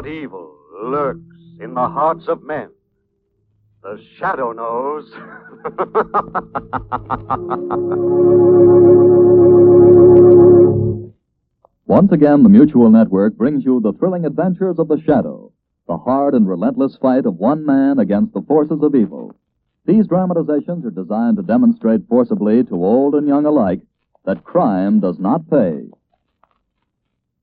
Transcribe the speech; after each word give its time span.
what 0.00 0.08
evil 0.08 0.56
lurks 0.82 1.36
in 1.60 1.74
the 1.74 1.86
hearts 1.86 2.26
of 2.26 2.42
men? 2.42 2.70
The 3.82 4.02
shadow 4.16 4.52
knows. 4.52 5.12
Once 11.86 12.12
again, 12.12 12.42
the 12.42 12.48
Mutual 12.48 12.88
Network 12.88 13.36
brings 13.36 13.62
you 13.62 13.78
the 13.80 13.92
thrilling 13.92 14.24
adventures 14.24 14.78
of 14.78 14.88
the 14.88 14.98
Shadow, 15.02 15.52
the 15.86 15.98
hard 15.98 16.32
and 16.32 16.48
relentless 16.48 16.96
fight 16.96 17.26
of 17.26 17.36
one 17.36 17.66
man 17.66 17.98
against 17.98 18.32
the 18.32 18.40
forces 18.40 18.82
of 18.82 18.94
evil. 18.94 19.34
These 19.84 20.06
dramatizations 20.06 20.86
are 20.86 20.90
designed 20.90 21.36
to 21.36 21.42
demonstrate 21.42 22.08
forcibly 22.08 22.64
to 22.64 22.74
old 22.74 23.14
and 23.14 23.28
young 23.28 23.44
alike 23.44 23.82
that 24.24 24.44
crime 24.44 25.00
does 25.00 25.18
not 25.18 25.50
pay. 25.50 25.82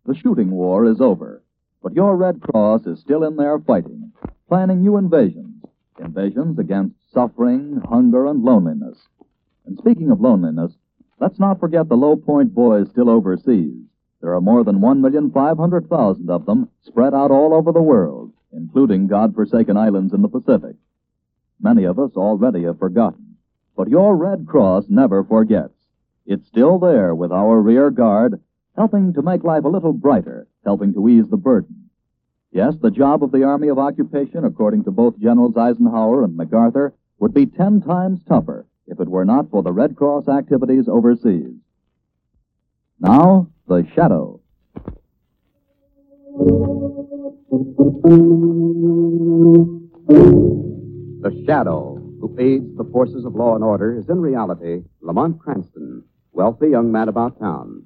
The 0.07 0.15
shooting 0.15 0.49
war 0.49 0.87
is 0.87 0.99
over, 0.99 1.43
but 1.81 1.93
your 1.93 2.15
Red 2.15 2.41
Cross 2.41 2.85
is 2.85 2.99
still 2.99 3.23
in 3.23 3.35
there 3.35 3.59
fighting, 3.59 4.11
planning 4.47 4.81
new 4.81 4.97
invasions, 4.97 5.63
invasions 5.99 6.59
against 6.59 6.95
suffering, 7.13 7.81
hunger, 7.87 8.25
and 8.27 8.43
loneliness. 8.43 8.97
And 9.65 9.77
speaking 9.77 10.11
of 10.11 10.21
loneliness, 10.21 10.73
let's 11.19 11.39
not 11.39 11.59
forget 11.59 11.89
the 11.89 11.95
low 11.95 12.15
point 12.15 12.53
boys 12.53 12.89
still 12.89 13.09
overseas. 13.09 13.83
There 14.21 14.33
are 14.33 14.41
more 14.41 14.63
than 14.63 14.79
1,500,000 14.79 16.29
of 16.29 16.45
them 16.45 16.69
spread 16.83 17.13
out 17.13 17.31
all 17.31 17.53
over 17.53 17.71
the 17.71 17.81
world, 17.81 18.33
including 18.51 19.07
God-forsaken 19.07 19.77
islands 19.77 20.13
in 20.13 20.21
the 20.21 20.27
Pacific. 20.27 20.75
Many 21.59 21.83
of 21.85 21.99
us 21.99 22.11
already 22.15 22.63
have 22.63 22.79
forgotten. 22.79 23.37
But 23.75 23.89
your 23.89 24.15
Red 24.15 24.47
Cross 24.47 24.85
never 24.89 25.23
forgets. 25.23 25.73
It's 26.25 26.47
still 26.47 26.79
there 26.79 27.13
with 27.13 27.31
our 27.31 27.61
rear 27.61 27.91
guard, 27.91 28.41
helping 28.77 29.13
to 29.13 29.21
make 29.21 29.43
life 29.43 29.63
a 29.63 29.69
little 29.69 29.93
brighter, 29.93 30.47
helping 30.63 30.93
to 30.93 31.09
ease 31.09 31.25
the 31.29 31.37
burden. 31.37 31.89
Yes, 32.51 32.75
the 32.81 32.91
job 32.91 33.23
of 33.23 33.31
the 33.31 33.43
Army 33.43 33.67
of 33.69 33.79
Occupation, 33.79 34.45
according 34.45 34.83
to 34.83 34.91
both 34.91 35.19
Generals 35.19 35.57
Eisenhower 35.57 36.23
and 36.23 36.37
MacArthur, 36.37 36.93
would 37.19 37.33
be 37.33 37.45
ten 37.45 37.81
times 37.81 38.21
tougher 38.27 38.67
if 38.85 38.99
it 38.99 39.09
were 39.09 39.25
not 39.25 39.49
for 39.49 39.63
the 39.63 39.73
Red 39.73 39.95
Cross 39.95 40.27
activities 40.29 40.87
overseas. 40.87 41.55
Now, 42.99 43.49
the 43.67 43.85
Shadow. 43.95 44.39
The 51.21 51.43
Shadow, 51.45 51.95
who 52.21 52.35
aids 52.39 52.77
the 52.77 52.89
forces 52.91 53.25
of 53.25 53.35
law 53.35 53.55
and 53.55 53.63
order, 53.63 53.97
is 53.97 54.07
in 54.07 54.21
reality 54.21 54.83
Lamont 55.01 55.39
Cranston, 55.39 56.03
wealthy 56.31 56.69
young 56.69 56.91
man 56.91 57.09
about 57.09 57.39
town. 57.39 57.85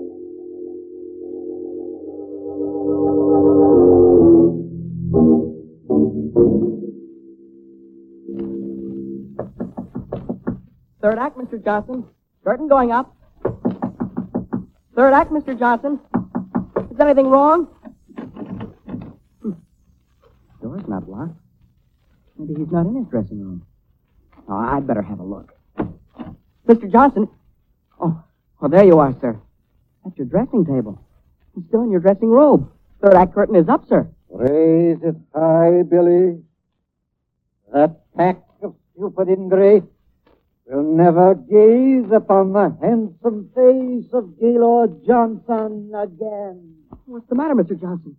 Third 11.01 11.17
act, 11.17 11.35
Mr. 11.37 11.63
Johnson. 11.63 12.05
Curtain 12.43 12.67
going 12.67 12.91
up. 12.91 13.15
Third 14.95 15.13
act, 15.13 15.31
Mr. 15.31 15.57
Johnson. 15.57 15.99
Is 16.91 16.99
anything 16.99 17.27
wrong? 17.27 17.65
Hmm. 19.41 19.51
Door's 20.61 20.87
not 20.87 21.09
locked. 21.09 21.39
Maybe 22.37 22.53
he's 22.59 22.71
not 22.71 22.85
in 22.85 22.95
his 22.95 23.07
dressing 23.07 23.39
room. 23.39 23.65
Oh, 24.47 24.57
I'd 24.57 24.85
better 24.85 25.01
have 25.01 25.19
a 25.19 25.23
look. 25.23 25.53
Mr. 26.67 26.91
Johnson. 26.91 27.27
Oh, 27.99 28.23
well, 28.59 28.69
there 28.69 28.83
you 28.83 28.99
are, 28.99 29.15
sir. 29.21 29.39
At 30.05 30.17
your 30.17 30.27
dressing 30.27 30.65
table. 30.65 31.01
You're 31.55 31.65
still 31.67 31.83
in 31.83 31.91
your 31.91 31.99
dressing 31.99 32.29
robe. 32.29 32.71
Third 33.01 33.15
act 33.15 33.33
curtain 33.33 33.55
is 33.55 33.67
up, 33.69 33.87
sir. 33.87 34.07
Raise 34.29 34.97
it 35.01 35.15
high, 35.33 35.81
Billy. 35.81 36.43
That 37.73 38.01
pack 38.15 38.43
of 38.61 38.75
stupid 38.95 39.29
ingrates 39.29 39.87
will 40.71 40.95
never 40.95 41.35
gaze 41.35 42.09
upon 42.13 42.53
the 42.53 42.75
handsome 42.81 43.49
face 43.53 44.13
of 44.13 44.39
Gaylord 44.39 45.05
Johnson 45.05 45.91
again. 45.93 46.75
What's 47.05 47.27
the 47.27 47.35
matter, 47.35 47.55
Mr. 47.55 47.79
Johnson? 47.79 48.15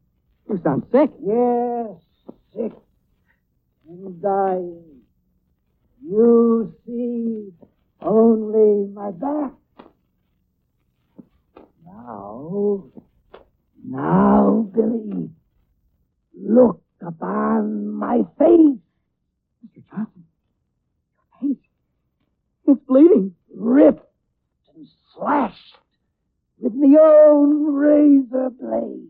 You 0.49 0.61
sound 0.63 0.85
sick. 0.93 1.11
Yes, 1.25 1.97
sick 2.55 2.73
and 3.89 4.21
dying. 4.21 4.83
You 6.05 6.75
see 6.85 7.53
only 8.03 8.93
my 8.93 9.13
back. 9.13 9.53
Now, 11.87 12.85
now, 13.85 14.69
Billy, 14.75 15.31
look 16.39 16.83
upon 17.01 17.89
my 17.95 18.23
face. 18.39 18.79
Mr. 19.65 19.83
Johnson. 19.91 20.22
It's 22.73 22.81
bleeding. 22.87 23.35
ripped 23.55 24.07
and 24.75 24.87
slashed 25.15 25.77
with 26.59 26.73
my 26.75 26.97
own 26.99 27.75
razor 27.75 28.49
blade. 28.51 29.09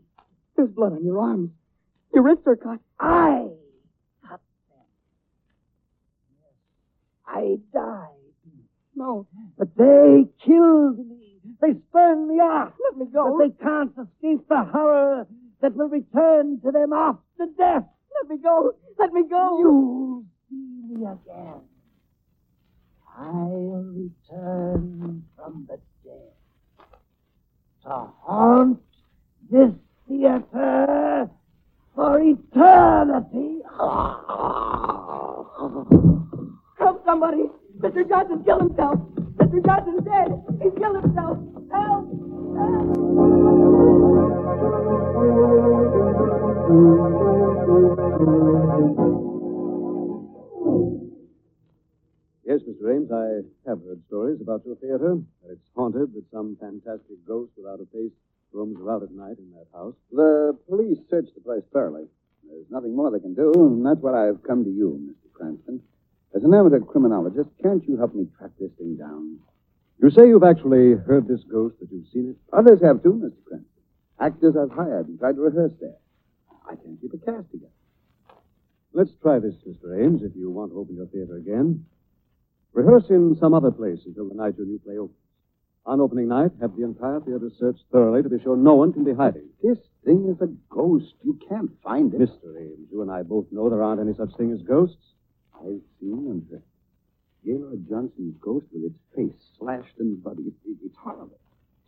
There's 0.56 0.70
blood 0.70 0.94
on 0.94 1.04
your 1.04 1.20
arms. 1.20 1.50
Your 2.12 2.24
wrists 2.24 2.42
are 2.46 2.56
cut. 2.56 2.80
I 2.98 3.48
cut 4.28 4.40
them. 4.68 4.86
Yes, 6.42 6.54
I 7.26 7.58
died. 7.72 8.08
No. 8.96 9.26
But 9.56 9.76
they 9.76 10.24
killed 10.44 10.98
me. 10.98 11.38
They 11.60 11.74
spurned 11.88 12.28
me 12.28 12.34
off. 12.36 12.72
Let 12.90 12.98
me 12.98 13.06
go. 13.12 13.38
But 13.38 13.44
they 13.48 13.64
can't 13.64 13.92
escape 13.92 14.48
the 14.48 14.64
horror 14.64 15.26
that 15.60 15.76
will 15.76 15.88
return 15.88 16.60
to 16.64 16.72
them 16.72 16.92
after 16.92 17.46
death. 17.56 17.84
Let 18.20 18.28
me 18.28 18.42
go. 18.42 18.72
Let 18.98 19.12
me 19.12 19.22
go. 19.28 19.58
You'll 19.60 20.24
see 20.50 20.96
me 20.96 21.06
again. 21.06 21.60
I'll 23.18 23.84
return 23.94 25.24
from 25.36 25.66
the 25.68 25.78
dead 26.04 26.32
to 27.84 28.08
haunt 28.20 28.80
this 29.50 29.72
theater 30.08 31.28
for 31.94 32.20
eternity. 32.20 33.60
Help 36.78 37.04
somebody. 37.04 37.50
Mr. 37.78 38.09
Johnson 38.09 38.42
killed 38.44 38.62
himself. 38.62 38.98
Mr. 39.36 39.65
Johnson's 39.65 40.04
dead. 40.04 40.42
He's 40.62 40.72
killed 40.78 41.03
himself. 41.03 41.38
Help. 41.70 42.08
Help. 42.56 42.92
Yes, 52.53 52.60
Mr. 52.69 52.95
Ames, 52.95 53.10
I 53.10 53.49
have 53.66 53.81
heard 53.81 54.03
stories 54.09 54.43
about 54.43 54.60
your 54.66 54.77
theater. 54.77 55.16
That 55.41 55.53
it's 55.53 55.71
haunted, 55.75 56.13
that 56.13 56.31
some 56.31 56.54
fantastic 56.60 57.25
ghost 57.27 57.51
without 57.57 57.81
a 57.81 57.87
face 57.87 58.13
roams 58.53 58.78
about 58.78 59.03
at 59.03 59.10
night 59.10 59.39
in 59.39 59.51
that 59.57 59.69
house. 59.72 59.95
The 60.13 60.54
police 60.69 60.99
searched 61.09 61.34
the 61.34 61.41
place 61.41 61.63
thoroughly. 61.72 62.04
There's 62.45 62.69
nothing 62.69 62.95
more 62.95 63.10
they 63.10 63.21
can 63.21 63.33
do, 63.33 63.54
and 63.54 63.87
that's 63.87 64.03
why 64.03 64.28
I've 64.28 64.43
come 64.43 64.65
to 64.65 64.71
you, 64.71 65.01
Mr. 65.01 65.33
Cranston. 65.33 65.81
As 66.37 66.45
an 66.45 66.53
amateur 66.53 66.81
criminologist, 66.81 67.49
can't 67.63 67.89
you 67.89 67.97
help 67.97 68.15
me 68.15 68.28
track 68.37 68.51
this 68.60 68.71
thing 68.77 68.97
down? 68.97 69.39
You 70.03 70.10
say 70.10 70.28
you've 70.28 70.45
actually 70.45 70.93
heard 70.93 71.27
this 71.27 71.45
ghost, 71.45 71.81
that 71.81 71.91
you've 71.91 72.13
seen 72.13 72.28
it? 72.28 72.37
Others 72.53 72.83
have 72.83 73.03
too, 73.03 73.15
Mr. 73.15 73.43
Cranston. 73.49 73.83
Actors 74.21 74.57
I've 74.60 74.77
hired 74.77 75.09
and 75.09 75.19
tried 75.19 75.37
to 75.37 75.41
rehearse 75.41 75.72
there. 75.81 75.97
I 76.69 76.77
can't 76.77 77.01
keep 77.01 77.15
a 77.15 77.16
cast 77.16 77.51
together. 77.51 77.72
Let's 78.93 79.13
try 79.22 79.39
this, 79.39 79.54
Mr. 79.66 80.04
Ames, 80.04 80.22
if 80.22 80.37
you 80.37 80.51
want 80.51 80.72
to 80.72 80.78
open 80.78 80.97
your 80.97 81.07
theater 81.07 81.37
again. 81.37 81.87
Rehearse 82.72 83.04
in 83.10 83.36
some 83.39 83.54
other 83.54 83.71
place 83.71 84.01
until 84.07 84.28
the 84.28 84.34
night 84.34 84.57
your 84.57 84.66
new 84.66 84.78
play 84.78 84.97
opens. 84.97 85.19
On 85.84 86.01
opening 86.01 86.28
night, 86.28 86.53
have 86.60 86.77
the 86.77 86.84
entire 86.84 87.21
theater 87.21 87.51
searched 87.59 87.83
thoroughly 87.91 88.22
to 88.22 88.28
be 88.28 88.41
sure 88.42 88.57
no 88.57 88.74
one 88.74 88.92
can 88.92 89.04
be 89.04 89.13
hiding. 89.13 89.48
This 89.63 89.78
thing 90.04 90.28
is 90.28 90.41
a 90.41 90.47
ghost. 90.72 91.15
You 91.22 91.39
can't 91.48 91.71
find 91.83 92.15
it. 92.15 92.21
Mr. 92.21 92.57
Ames, 92.57 92.89
you 92.91 93.03
and 93.03 93.10
I 93.10 93.22
both 93.22 93.47
know 93.51 93.69
there 93.69 93.83
aren't 93.83 94.01
any 94.01 94.15
such 94.15 94.34
thing 94.36 94.53
as 94.53 94.63
ghosts. 94.63 95.15
I've 95.54 95.83
seen 96.01 96.47
heard. 96.51 96.63
Gaylord 97.45 97.89
Johnson's 97.89 98.36
ghost 98.41 98.66
with 98.72 98.84
its 98.84 98.98
face 99.16 99.34
slashed 99.59 99.98
and 99.98 100.22
bloody. 100.22 100.42
It, 100.42 100.54
it, 100.65 100.77
it's 100.84 100.97
horrible. 100.97 101.39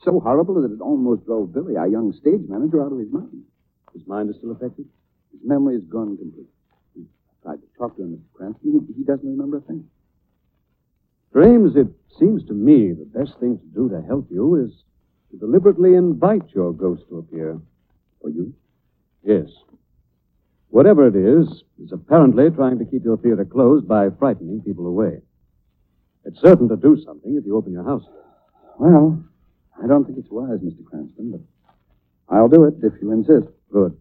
So 0.03 0.19
horrible 0.19 0.61
that 0.61 0.73
it 0.73 0.81
almost 0.81 1.25
drove 1.25 1.55
Billy, 1.55 1.77
our 1.77 1.87
young 1.87 2.13
stage 2.13 2.43
manager, 2.49 2.85
out 2.85 2.93
of 2.93 2.99
his 2.99 3.13
mind. 3.13 3.45
His 3.93 4.07
mind 4.07 4.31
is 4.31 4.37
still 4.37 4.51
affected? 4.51 4.87
His 5.31 5.41
memory 5.45 5.77
is 5.77 5.85
gone 5.85 6.17
completely. 6.17 6.51
I 6.99 7.03
tried 7.43 7.61
to 7.63 7.79
talk 7.79 7.97
to 7.97 8.03
him, 8.03 8.17
Mr. 8.19 8.37
Cranston. 8.37 8.87
He, 8.89 8.95
he 8.95 9.05
doesn't 9.05 9.29
remember 9.29 9.59
a 9.59 9.61
thing. 9.61 9.89
Mr. 11.35 11.77
It 11.77 11.89
seems 12.19 12.45
to 12.47 12.53
me 12.53 12.93
the 12.93 13.05
best 13.07 13.39
thing 13.41 13.59
to 13.59 13.67
do 13.75 13.89
to 13.89 14.01
help 14.07 14.29
you 14.31 14.55
is 14.65 14.73
to 15.31 15.39
deliberately 15.39 15.95
invite 15.95 16.55
your 16.55 16.73
ghost 16.73 17.03
to 17.09 17.19
appear. 17.19 17.61
For 18.21 18.31
you? 18.31 18.55
Yes. 19.25 19.49
Whatever 20.69 21.07
it 21.09 21.17
is, 21.17 21.63
is 21.83 21.93
apparently 21.93 22.51
trying 22.51 22.79
to 22.79 22.85
keep 22.85 23.05
your 23.05 23.17
theater 23.17 23.45
closed 23.45 23.87
by 23.87 24.11
frightening 24.19 24.63
people 24.63 24.87
away. 24.87 25.21
It's 26.25 26.41
certain 26.41 26.69
to 26.69 26.77
do 26.77 26.97
something 27.05 27.37
if 27.37 27.45
you 27.45 27.57
open 27.57 27.73
your 27.73 27.85
house. 27.85 28.05
Well, 28.79 29.23
I 29.83 29.87
don't 29.87 30.05
think 30.05 30.19
it's 30.19 30.31
wise, 30.31 30.61
Mr. 30.61 30.85
Cranston, 30.85 31.33
but 31.33 32.35
I'll 32.35 32.49
do 32.49 32.65
it 32.65 32.75
if 32.83 32.95
you 33.03 33.13
insist. 33.13 33.47
Good. 33.73 33.97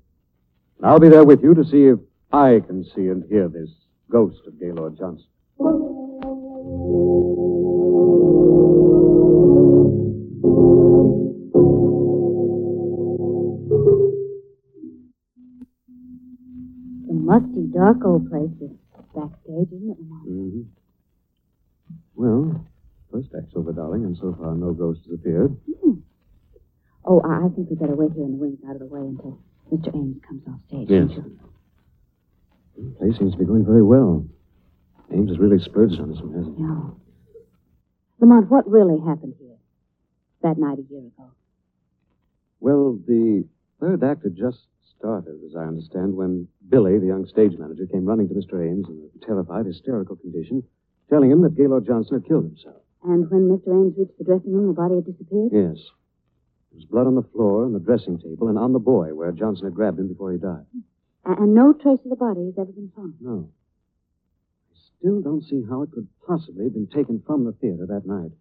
And 0.77 0.86
I'll 0.86 1.00
be 1.00 1.09
there 1.09 1.25
with 1.25 1.44
you 1.44 1.53
to 1.53 1.63
see 1.63 1.86
if 1.88 2.00
I 2.31 2.62
can 2.65 2.83
see 2.95 3.07
and 3.07 3.24
hear 3.29 3.47
this 3.50 3.69
ghost 4.09 4.41
of 4.47 4.59
Gaylord 4.59 4.97
Johnson. 4.97 5.27
The 17.07 17.13
musty, 17.13 17.67
dark 17.73 17.97
old 18.05 18.29
place 18.29 18.49
is 18.61 18.71
backstage, 19.15 19.67
isn't 19.71 19.89
it, 19.91 19.97
Lamont? 19.99 20.27
Mm-hmm. 20.27 20.61
Well, 22.15 22.65
first 23.11 23.29
act's 23.37 23.53
over, 23.55 23.73
darling, 23.73 24.05
and 24.05 24.17
so 24.17 24.35
far 24.39 24.55
no 24.55 24.73
ghost 24.73 25.01
has 25.05 25.15
appeared. 25.19 25.55
Oh, 27.05 27.19
I, 27.21 27.45
I 27.45 27.49
think 27.55 27.69
we'd 27.69 27.79
better 27.79 27.95
wait 27.95 28.13
here 28.13 28.23
in 28.23 28.31
the 28.31 28.37
wings 28.37 28.59
out 28.67 28.75
of 28.75 28.79
the 28.79 28.85
way 28.87 29.01
until 29.01 29.39
Mr. 29.71 29.93
Ames 29.93 30.21
comes 30.27 30.41
off 30.47 30.59
stage. 30.67 30.87
Yes. 30.89 31.09
The 32.77 32.95
play 32.97 33.11
seems 33.17 33.33
to 33.33 33.37
be 33.37 33.45
going 33.45 33.65
very 33.65 33.83
well. 33.83 34.25
Ames 35.13 35.30
has 35.30 35.39
really 35.39 35.60
splurged 35.60 36.00
on 36.00 36.10
this 36.10 36.19
one, 36.19 36.33
hasn't 36.33 36.57
he? 36.57 36.63
No. 36.63 37.00
Lamont, 38.19 38.50
what 38.50 38.68
really 38.69 39.00
happened 39.06 39.36
here 39.39 39.57
that 40.42 40.57
night 40.57 40.80
a 40.80 40.86
year 40.92 41.01
ago? 41.01 41.31
Well, 42.60 43.00
the 43.06 43.45
third 43.80 44.04
act 44.04 44.24
had 44.24 44.36
just 44.36 44.60
started, 44.98 45.39
as 45.45 45.56
I 45.56 45.63
understand, 45.65 46.15
when 46.15 46.48
Billy, 46.69 46.98
the 46.98 47.07
young 47.07 47.25
stage 47.27 47.57
manager, 47.57 47.86
came 47.86 48.06
running 48.06 48.30
to 48.30 48.33
Mr. 48.33 48.63
Ames 48.65 48.88
in 48.88 49.10
a 49.15 49.25
terrified, 49.25 49.65
hysterical 49.65 50.15
condition, 50.15 50.63
telling 51.10 51.30
him 51.30 51.42
that 51.42 51.56
Gaylord 51.56 51.86
Johnson 51.86 52.19
had 52.19 52.27
killed 52.27 52.45
himself. 52.45 52.81
And 53.04 53.30
when 53.30 53.50
Mr. 53.50 53.68
Ames 53.68 53.95
reached 53.98 54.18
the 54.18 54.24
dressing 54.24 54.54
room, 54.54 54.68
the 54.68 54.74
body 54.74 54.95
had 54.95 55.06
disappeared? 55.06 55.51
Yes. 55.51 55.83
There 56.71 56.80
was 56.80 56.86
blood 56.86 57.07
on 57.07 57.15
the 57.15 57.27
floor, 57.33 57.65
on 57.65 57.74
the 57.74 57.80
dressing 57.80 58.18
table, 58.18 58.48
and 58.48 58.57
on 58.57 58.71
the 58.71 58.80
boy 58.80 59.13
where 59.13 59.31
Johnson 59.33 59.65
had 59.65 59.75
grabbed 59.75 60.00
him 60.00 60.07
before 60.07 60.31
he 60.31 60.38
died. 60.38 60.65
And 61.25 61.54
no 61.54 61.74
trace 61.74 62.00
of 62.04 62.10
the 62.10 62.15
body 62.15 62.45
has 62.45 62.54
ever 62.57 62.71
been 62.71 62.92
found. 62.95 63.15
No. 63.19 63.50
I 65.03 65.05
still 65.05 65.21
don't 65.21 65.44
see 65.44 65.61
how 65.69 65.81
it 65.81 65.91
could 65.91 66.07
possibly 66.25 66.63
have 66.63 66.73
been 66.73 66.88
taken 66.88 67.21
from 67.27 67.44
the 67.44 67.51
theater 67.51 67.85
that 67.88 68.05
night. 68.05 68.31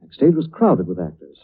Backstage 0.00 0.34
was 0.34 0.46
crowded 0.50 0.86
with 0.86 0.98
actors. 0.98 1.36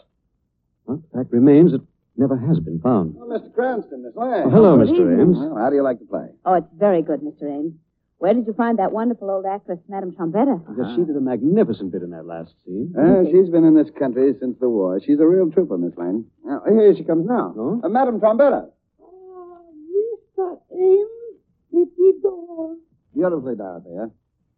But 0.87 0.97
the 1.03 1.17
fact 1.17 1.31
remains 1.31 1.73
it 1.73 1.81
never 2.17 2.35
has 2.37 2.59
been 2.59 2.79
found. 2.79 3.17
Oh, 3.19 3.25
Mr. 3.27 3.53
Cranston, 3.53 4.01
Miss 4.03 4.15
Lane. 4.15 4.43
Oh, 4.45 4.49
hello, 4.49 4.77
Good 4.77 4.87
Mr. 4.87 5.01
evening. 5.01 5.21
Ames. 5.21 5.37
Well, 5.37 5.57
how 5.57 5.69
do 5.69 5.75
you 5.75 5.83
like 5.83 5.99
the 5.99 6.05
play? 6.05 6.25
Oh, 6.43 6.55
it's 6.55 6.65
very 6.75 7.03
good, 7.03 7.21
Mr. 7.21 7.43
Ames. 7.43 7.73
Where 8.17 8.33
did 8.33 8.47
you 8.47 8.53
find 8.53 8.79
that 8.79 8.91
wonderful 8.91 9.29
old 9.29 9.45
actress, 9.45 9.77
Madame 9.87 10.11
Trombetta? 10.11 10.57
Because 10.67 10.95
she 10.95 11.03
did 11.05 11.15
a 11.15 11.21
magnificent 11.21 11.91
bit 11.91 12.01
in 12.01 12.09
that 12.09 12.25
last 12.25 12.53
scene. 12.65 12.95
Uh, 12.97 13.25
she's 13.29 13.49
been 13.49 13.63
in 13.63 13.75
this 13.75 13.91
country 13.97 14.33
since 14.39 14.57
the 14.59 14.69
war. 14.69 14.99
She's 15.05 15.19
a 15.19 15.25
real 15.27 15.51
trooper, 15.51 15.77
Miss 15.77 15.95
Lane. 15.97 16.25
Now, 16.43 16.63
here 16.67 16.95
she 16.97 17.03
comes 17.03 17.27
now. 17.27 17.53
Oh? 17.55 17.81
Uh, 17.83 17.89
Madam 17.89 18.19
Trombetta. 18.19 18.69
Mr. 18.99 20.57
Ames, 20.73 21.37
it 21.73 21.89
is 22.01 22.25
all. 22.25 22.77
Beautifully, 23.13 23.55
Dorothea. 23.55 24.09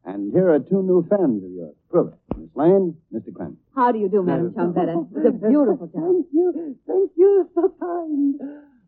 And 0.06 0.34
here 0.34 0.50
are 0.52 0.60
two 0.60 0.84
new 0.84 1.06
friends 1.08 1.44
of 1.44 1.52
yours. 1.52 1.76
Prove 1.90 2.14
it. 2.14 2.38
Miss 2.38 2.50
Lane, 2.56 2.96
Mr. 3.14 3.34
Cranston. 3.34 3.58
How 3.76 3.92
do 3.92 4.00
you 4.00 4.10
do, 4.10 4.22
Madame 4.22 4.52
Trombetta? 4.52 5.08
It's 5.16 5.28
a 5.28 5.48
beautiful 5.48 5.88
time. 5.88 6.04
Thank 6.04 6.28
you. 6.34 6.76
Thank 6.86 7.12
you. 7.16 7.50
So 7.56 7.74
kind. 7.80 8.36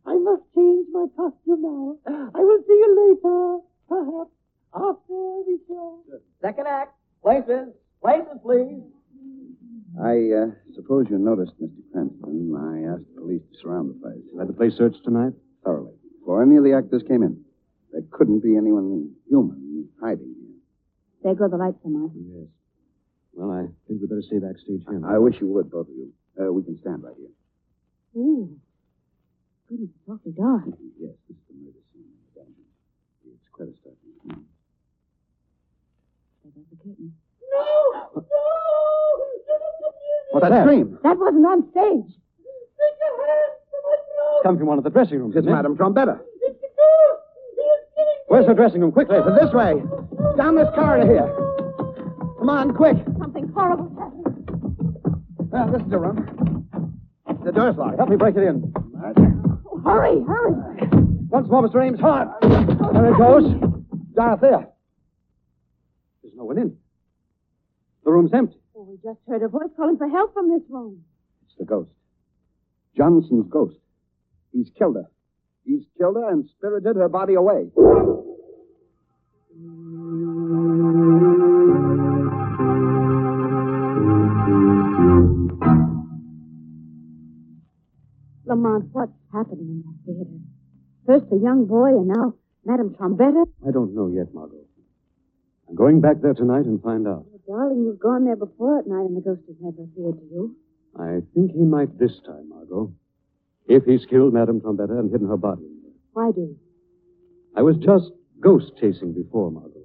I 0.05 0.17
must 0.17 0.43
change 0.53 0.87
my 0.91 1.05
costume 1.15 1.61
now. 1.61 1.95
I 2.35 2.39
will 2.39 2.59
see 2.67 2.73
you 2.73 2.89
later, 2.99 3.59
perhaps 3.87 4.31
after 4.75 5.43
the 5.47 5.59
show. 5.67 5.99
Second 6.41 6.67
act. 6.67 6.93
Places. 7.23 7.69
Places, 8.01 8.37
please. 8.43 8.83
I 10.03 10.29
uh, 10.35 10.51
suppose 10.75 11.07
you 11.09 11.17
noticed, 11.17 11.53
Mr. 11.61 11.71
Cranston, 11.93 12.53
I 12.53 12.93
asked 12.93 13.07
the 13.15 13.21
police 13.21 13.41
to 13.53 13.57
surround 13.61 13.89
the 13.89 13.99
place. 13.99 14.21
Had 14.37 14.49
the 14.49 14.53
place 14.53 14.75
searched 14.77 15.03
tonight? 15.05 15.31
Thoroughly. 15.63 15.93
Before 16.19 16.43
any 16.43 16.57
of 16.57 16.63
the 16.65 16.73
actors 16.73 17.01
came 17.07 17.23
in. 17.23 17.41
There 17.93 18.01
couldn't 18.11 18.43
be 18.43 18.57
anyone 18.57 19.11
human 19.29 19.87
hiding 20.01 20.35
here. 20.37 20.44
There 21.25 21.33
go 21.33 21.49
the 21.49 21.57
lights, 21.57 21.81
Lamont. 21.83 22.13
Yes. 22.13 22.45
Well, 23.33 23.49
I 23.49 23.65
think 23.89 23.97
we 23.99 24.05
better 24.05 24.21
stay 24.21 24.37
backstage 24.37 24.85
here. 24.85 25.01
I 25.01 25.17
wish 25.17 25.41
you 25.41 25.47
would, 25.57 25.71
both 25.71 25.89
of 25.89 25.95
you. 25.97 26.13
Uh, 26.37 26.53
we 26.53 26.61
can 26.61 26.77
stand 26.77 27.01
right 27.01 27.17
here. 27.17 27.33
Ooh. 28.15 28.53
Goodness, 29.67 29.89
it's 29.89 30.05
awfully 30.05 30.37
dark. 30.37 30.69
Yes, 31.01 31.17
this 31.25 31.33
is 31.33 31.41
the 31.49 31.57
murder 31.65 31.81
scene 31.89 32.05
in 32.05 32.13
the 32.13 32.45
dungeon. 32.45 32.69
It's 33.25 33.49
quite 33.49 33.69
a 33.69 33.75
startling 33.81 34.13
scene. 34.21 34.45
There 36.45 36.53
goes 36.53 36.69
the 36.69 36.77
curtain. 36.77 37.09
No! 37.41 38.21
No! 38.21 38.21
What's 40.29 40.45
that? 40.45 40.61
scream? 40.61 40.99
That 41.01 41.17
wasn't 41.17 41.45
on 41.49 41.65
stage. 41.73 42.13
Take 42.13 42.97
your 43.01 43.17
hands 43.25 43.65
from 43.73 43.81
my 43.81 43.97
throat! 43.97 44.45
Come 44.45 44.57
from 44.61 44.67
one 44.69 44.77
of 44.77 44.83
the 44.85 44.93
dressing 44.93 45.17
rooms. 45.17 45.33
It's 45.33 45.41
isn't 45.41 45.49
it? 45.49 45.55
Madam 45.57 45.73
Trombetta. 45.75 46.21
It's 46.21 46.61
the 46.61 46.69
ghost! 46.69 47.25
He 47.57 47.65
is 47.65 47.81
killing 47.97 48.21
me! 48.24 48.24
Where's 48.35 48.47
the 48.47 48.53
dressing 48.53 48.81
room? 48.81 48.91
Quickly. 48.91 49.15
This 49.39 49.53
way. 49.53 49.75
Down 50.35 50.55
this 50.57 50.67
corridor 50.75 51.07
here. 51.07 51.31
Come 52.37 52.49
on, 52.49 52.73
quick. 52.75 52.97
Something 53.17 53.47
horrible 53.55 53.87
happened. 53.95 54.49
Well, 55.49 55.71
this 55.71 55.81
is 55.81 55.89
the 55.89 55.97
room. 55.97 56.67
The 57.45 57.53
door's 57.53 57.77
locked. 57.77 57.95
Help 57.95 58.09
me 58.09 58.17
break 58.17 58.35
it 58.35 58.43
in. 58.43 58.73
Oh, 58.75 59.81
hurry, 59.85 60.21
hurry. 60.27 60.51
Once 61.29 61.47
more, 61.49 61.63
Mr. 61.65 61.81
Ames. 61.81 61.97
Hard. 62.01 62.27
There 62.41 63.13
it 63.13 63.17
goes. 63.17 63.45
Dorothea. 64.13 64.67
There's 66.21 66.35
no 66.35 66.43
one 66.43 66.57
in. 66.57 66.75
The 68.03 68.11
room's 68.11 68.33
empty. 68.33 68.59
Oh, 68.75 68.83
we 68.83 68.97
just 68.97 69.21
heard 69.29 69.43
a 69.43 69.47
voice 69.47 69.71
calling 69.77 69.97
for 69.97 70.09
help 70.09 70.33
from 70.33 70.49
this 70.49 70.63
room. 70.69 71.05
It's 71.45 71.55
the 71.57 71.63
ghost. 71.63 71.91
Johnson's 72.97 73.47
ghost. 73.49 73.77
He's 74.51 74.67
killed 74.77 74.97
her. 74.97 75.09
He's 75.63 75.85
killed 75.97 76.17
her 76.17 76.29
and 76.29 76.45
spirited 76.57 76.97
her 76.97 77.07
body 77.07 77.35
away. 77.35 77.69
Lamont, 79.55 79.71
what's 88.91 89.13
happening 89.31 89.69
in 89.69 89.81
that 89.85 89.95
theater? 90.05 90.29
First 91.05 91.29
the 91.29 91.37
young 91.37 91.67
boy, 91.67 91.87
and 91.87 92.09
now 92.09 92.33
Madame 92.65 92.93
Trombetta. 92.99 93.45
I 93.65 93.71
don't 93.71 93.95
know 93.95 94.07
yet, 94.07 94.33
Margot. 94.33 94.57
I'm 95.69 95.75
going 95.75 96.01
back 96.01 96.17
there 96.21 96.33
tonight 96.33 96.65
and 96.65 96.83
find 96.83 97.07
out. 97.07 97.25
Oh, 97.33 97.39
darling, 97.47 97.85
you've 97.85 97.99
gone 97.99 98.25
there 98.25 98.35
before 98.35 98.79
at 98.79 98.87
night, 98.87 99.05
and 99.05 99.15
the 99.15 99.21
ghost 99.21 99.43
has 99.47 99.55
never 99.61 99.83
appeared 99.83 100.19
to 100.19 100.25
you. 100.33 100.53
I 100.99 101.21
think 101.33 101.53
he 101.53 101.61
might 101.61 101.97
this 101.97 102.19
time, 102.25 102.49
Margot. 102.49 102.91
If 103.67 103.85
he's 103.85 104.05
killed 104.05 104.33
Madame 104.33 104.59
Trombetta 104.59 104.99
and 104.99 105.09
hidden 105.09 105.29
her 105.29 105.37
body 105.37 105.63
in 105.63 105.79
there. 105.81 105.93
Why 106.11 106.31
do 106.31 106.41
you? 106.41 106.59
I 107.55 107.61
was 107.61 107.77
just 107.77 108.11
ghost 108.39 108.71
chasing 108.79 109.13
before, 109.13 109.51
Margot. 109.51 109.81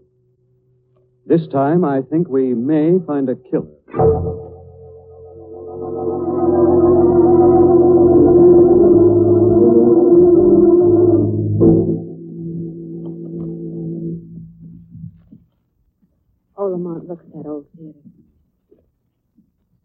This 1.26 1.47
time, 1.49 1.85
I 1.85 2.00
think 2.02 2.28
we 2.28 2.54
may 2.54 2.99
find 3.07 3.28
a 3.28 3.37
killer. 3.37 3.69
Oh, 16.57 16.66
Lamont, 16.66 17.09
look 17.09 17.21
at 17.21 17.33
that 17.33 17.49
old 17.49 17.66
theater. 17.76 17.99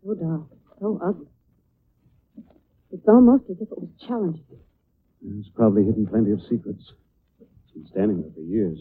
So 0.03 0.13
dark, 0.13 0.47
so 0.79 0.99
ugly. 1.03 1.27
It's 2.91 3.07
almost 3.07 3.43
as 3.49 3.57
if 3.61 3.71
it 3.71 3.77
was 3.77 3.89
challenging. 4.07 4.43
It's 5.39 5.49
probably 5.49 5.85
hidden 5.85 6.07
plenty 6.07 6.31
of 6.31 6.41
secrets. 6.49 6.93
It's 7.75 7.83
been 7.83 7.91
standing 7.91 8.21
there 8.21 8.31
for 8.33 8.41
years. 8.41 8.79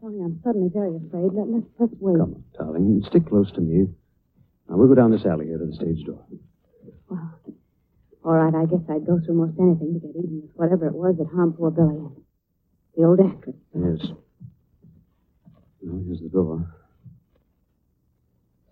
Darling, 0.00 0.24
I'm 0.24 0.40
suddenly 0.42 0.70
very 0.72 0.96
afraid. 0.96 1.30
Let, 1.32 1.46
let's, 1.46 1.66
let's 1.78 1.92
wait. 2.00 2.18
Come 2.18 2.34
on, 2.34 2.44
darling. 2.58 3.04
Stick 3.08 3.28
close 3.28 3.52
to 3.52 3.60
me. 3.60 3.86
Now, 4.68 4.76
we'll 4.76 4.88
go 4.88 4.94
down 4.96 5.12
this 5.12 5.24
alley 5.24 5.46
here 5.46 5.58
to 5.58 5.66
the 5.66 5.74
stage 5.74 6.04
door. 6.04 6.24
Well, 7.08 7.38
all 8.24 8.32
right, 8.32 8.54
I 8.54 8.66
guess 8.66 8.82
I'd 8.88 9.06
go 9.06 9.20
through 9.24 9.34
most 9.34 9.58
anything 9.60 9.94
to 9.94 10.00
get 10.00 10.16
even 10.16 10.42
with 10.42 10.50
whatever 10.54 10.86
it 10.86 10.94
was 10.94 11.16
that 11.18 11.28
harmed 11.32 11.56
poor 11.56 11.70
Billy. 11.70 12.02
The 12.96 13.04
old 13.04 13.20
actress. 13.20 13.56
Yes. 13.74 14.10
Well, 15.82 16.02
here's 16.06 16.20
the 16.20 16.28
door. 16.28 16.66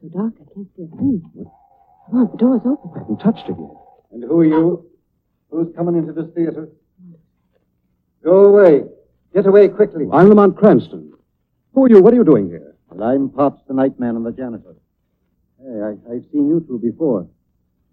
So 0.02 0.08
dark, 0.08 0.34
I 0.34 0.54
can't 0.54 0.68
see 0.76 0.82
a 0.82 0.96
thing. 0.96 1.22
Come 1.34 2.18
on, 2.18 2.30
the 2.32 2.38
door's 2.38 2.62
open. 2.66 2.90
I 2.94 2.98
haven't 3.00 3.18
touched 3.18 3.48
it 3.48 3.56
yet. 3.58 3.70
And 4.12 4.24
who 4.24 4.40
are 4.40 4.44
you? 4.44 4.90
Who's 5.50 5.74
coming 5.76 5.96
into 5.96 6.12
this 6.12 6.32
theater? 6.34 6.68
Go 8.22 8.44
away. 8.44 8.82
Get 9.34 9.46
away 9.46 9.68
quickly. 9.68 10.06
I'm 10.12 10.28
Lamont 10.28 10.56
Cranston. 10.56 11.12
Who 11.74 11.84
are 11.84 11.88
you? 11.88 12.02
What 12.02 12.12
are 12.12 12.16
you 12.16 12.24
doing 12.24 12.48
here? 12.48 12.74
Well, 12.90 13.08
I'm 13.08 13.30
Pops, 13.30 13.62
the 13.66 13.74
nightman 13.74 14.16
and 14.16 14.26
the 14.26 14.32
janitor. 14.32 14.74
Hey, 15.58 15.80
I, 15.80 16.14
I've 16.14 16.24
seen 16.32 16.48
you 16.48 16.64
two 16.66 16.78
before. 16.78 17.26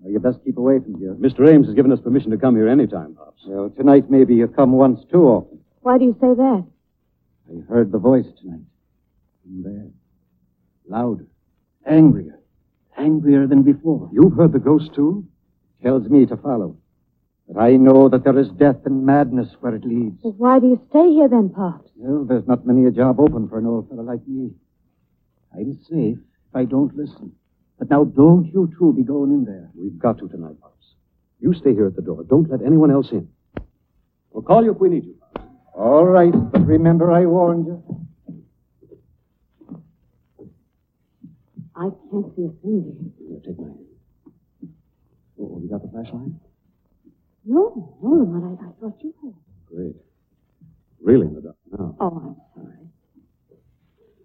Now, 0.04 0.10
you 0.10 0.20
best 0.20 0.40
keep 0.44 0.58
away 0.58 0.80
from 0.80 1.00
here. 1.00 1.14
Mr. 1.16 1.48
Ames 1.48 1.68
has 1.68 1.76
given 1.76 1.92
us 1.92 2.00
permission 2.02 2.32
to 2.32 2.38
come 2.38 2.56
here 2.56 2.68
any 2.68 2.88
time, 2.88 3.16
Pops. 3.16 3.44
Well, 3.46 3.70
tonight 3.70 4.10
maybe 4.10 4.36
you 4.36 4.48
come 4.48 4.72
once 4.74 5.00
too 5.12 5.24
often. 5.24 5.60
Why 5.82 5.98
do 5.98 6.06
you 6.06 6.14
say 6.20 6.34
that? 6.36 6.66
I 7.50 7.72
heard 7.72 7.92
the 7.92 7.98
voice 8.00 8.26
tonight. 8.42 8.66
From 9.44 9.64
there. 9.64 9.88
Louder. 10.88 11.26
Angrier. 11.86 12.40
Angrier 12.98 13.48
than 13.48 13.64
before. 13.64 14.10
You've 14.12 14.34
heard 14.34 14.52
the 14.52 14.60
ghost, 14.60 14.94
too? 14.94 15.26
Tells 15.84 16.10
me 16.10 16.26
to 16.26 16.36
follow. 16.38 16.76
But 17.48 17.62
I 17.62 17.78
know 17.78 18.10
that 18.10 18.24
there 18.24 18.38
is 18.38 18.50
death 18.50 18.86
and 18.86 19.06
madness 19.06 19.50
where 19.62 19.74
it 19.76 19.86
leads. 19.86 20.22
Well, 20.22 20.34
why 20.38 20.60
do 20.60 20.68
you 20.68 20.82
stay 20.90 21.10
here 21.12 21.30
then, 21.30 21.50
Pops? 21.50 21.90
Well, 21.96 22.26
there's 22.26 22.48
not 22.48 22.66
many 22.68 22.86
a 22.86 22.92
job 22.92 23.20
open 23.20 23.48
for 23.48 23.58
an 23.58 23.66
old 23.66 23.90
fellow 23.90 24.04
like 24.04 24.28
me. 24.28 24.52
I'm 25.54 25.74
safe 25.90 26.18
if 26.18 26.56
I 26.56 26.66
don't 26.66 26.96
listen. 26.96 27.32
But 27.80 27.90
now 27.90 28.04
don't 28.04 28.46
you 28.54 28.72
two 28.78 28.94
be 28.94 29.04
going 29.04 29.32
in 29.32 29.46
there. 29.46 29.70
We've 29.76 29.98
got 29.98 30.18
to 30.20 30.28
tonight, 30.28 30.60
Pops. 30.62 30.74
You 31.40 31.54
stay 31.54 31.74
here 31.74 31.88
at 31.88 31.96
the 31.96 32.02
door. 32.02 32.24
Don't 32.24 32.50
let 32.50 32.62
anyone 32.66 32.92
else 32.92 33.12
in. 33.12 33.30
We'll 34.32 34.44
call 34.44 34.64
you 34.64 34.74
if 34.74 34.80
we 34.80 34.90
need 34.90 35.06
you. 35.06 35.16
All 35.74 36.06
right, 36.06 36.32
but 36.34 36.66
remember 36.66 37.12
I 37.12 37.26
warned 37.26 37.68
you. 37.68 37.84
I 41.76 41.90
can't 42.10 42.36
see 42.36 42.46
a 42.46 42.50
thing 42.64 43.14
Here, 43.20 43.40
take 43.46 43.60
my 43.60 43.66
hand. 43.66 43.86
Oh, 45.40 45.60
you 45.62 45.70
got 45.70 45.84
the 45.84 45.90
flashlight? 45.90 46.32
No, 47.48 47.96
no, 48.04 48.10
Lamont, 48.10 48.60
I, 48.62 48.66
I 48.66 48.70
thought 48.80 49.00
you 49.02 49.14
had. 49.24 49.34
Great. 49.68 49.96
Really 51.02 51.28
in 51.28 51.34
the 51.34 51.42
dark 51.42 51.56
now. 51.72 51.96
Oh, 52.00 52.08
I'm 52.08 52.36
sorry. 52.54 52.78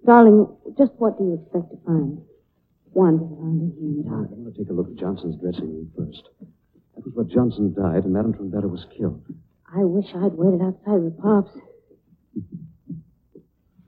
Darling, 0.05 0.49
just 0.77 0.91
what 0.99 1.17
do 1.19 1.25
you 1.25 1.35
expect 1.41 1.71
to 1.71 1.79
find? 1.87 2.21
Wandering 2.93 3.31
around 3.39 3.61
in 3.61 3.73
here 3.79 3.89
in 3.89 4.03
the 4.03 4.11
I 4.11 4.35
want 4.35 4.55
to 4.55 4.59
take 4.59 4.71
a 4.71 4.73
look 4.73 4.89
at 4.89 4.97
Johnson's 4.97 5.37
dressing 5.41 5.71
room 5.73 5.91
first. 5.97 6.23
That 6.97 7.07
was 7.07 7.15
where 7.15 7.25
Johnson 7.25 7.73
died 7.73 8.05
and 8.05 8.13
Madame 8.13 8.35
Trombetta 8.35 8.69
was 8.69 8.85
killed. 8.99 9.25
I 9.73 9.85
wish 9.85 10.07
I'd 10.15 10.35
waited 10.35 10.61
outside 10.61 11.01
with 11.01 11.17
Pops. 11.23 11.53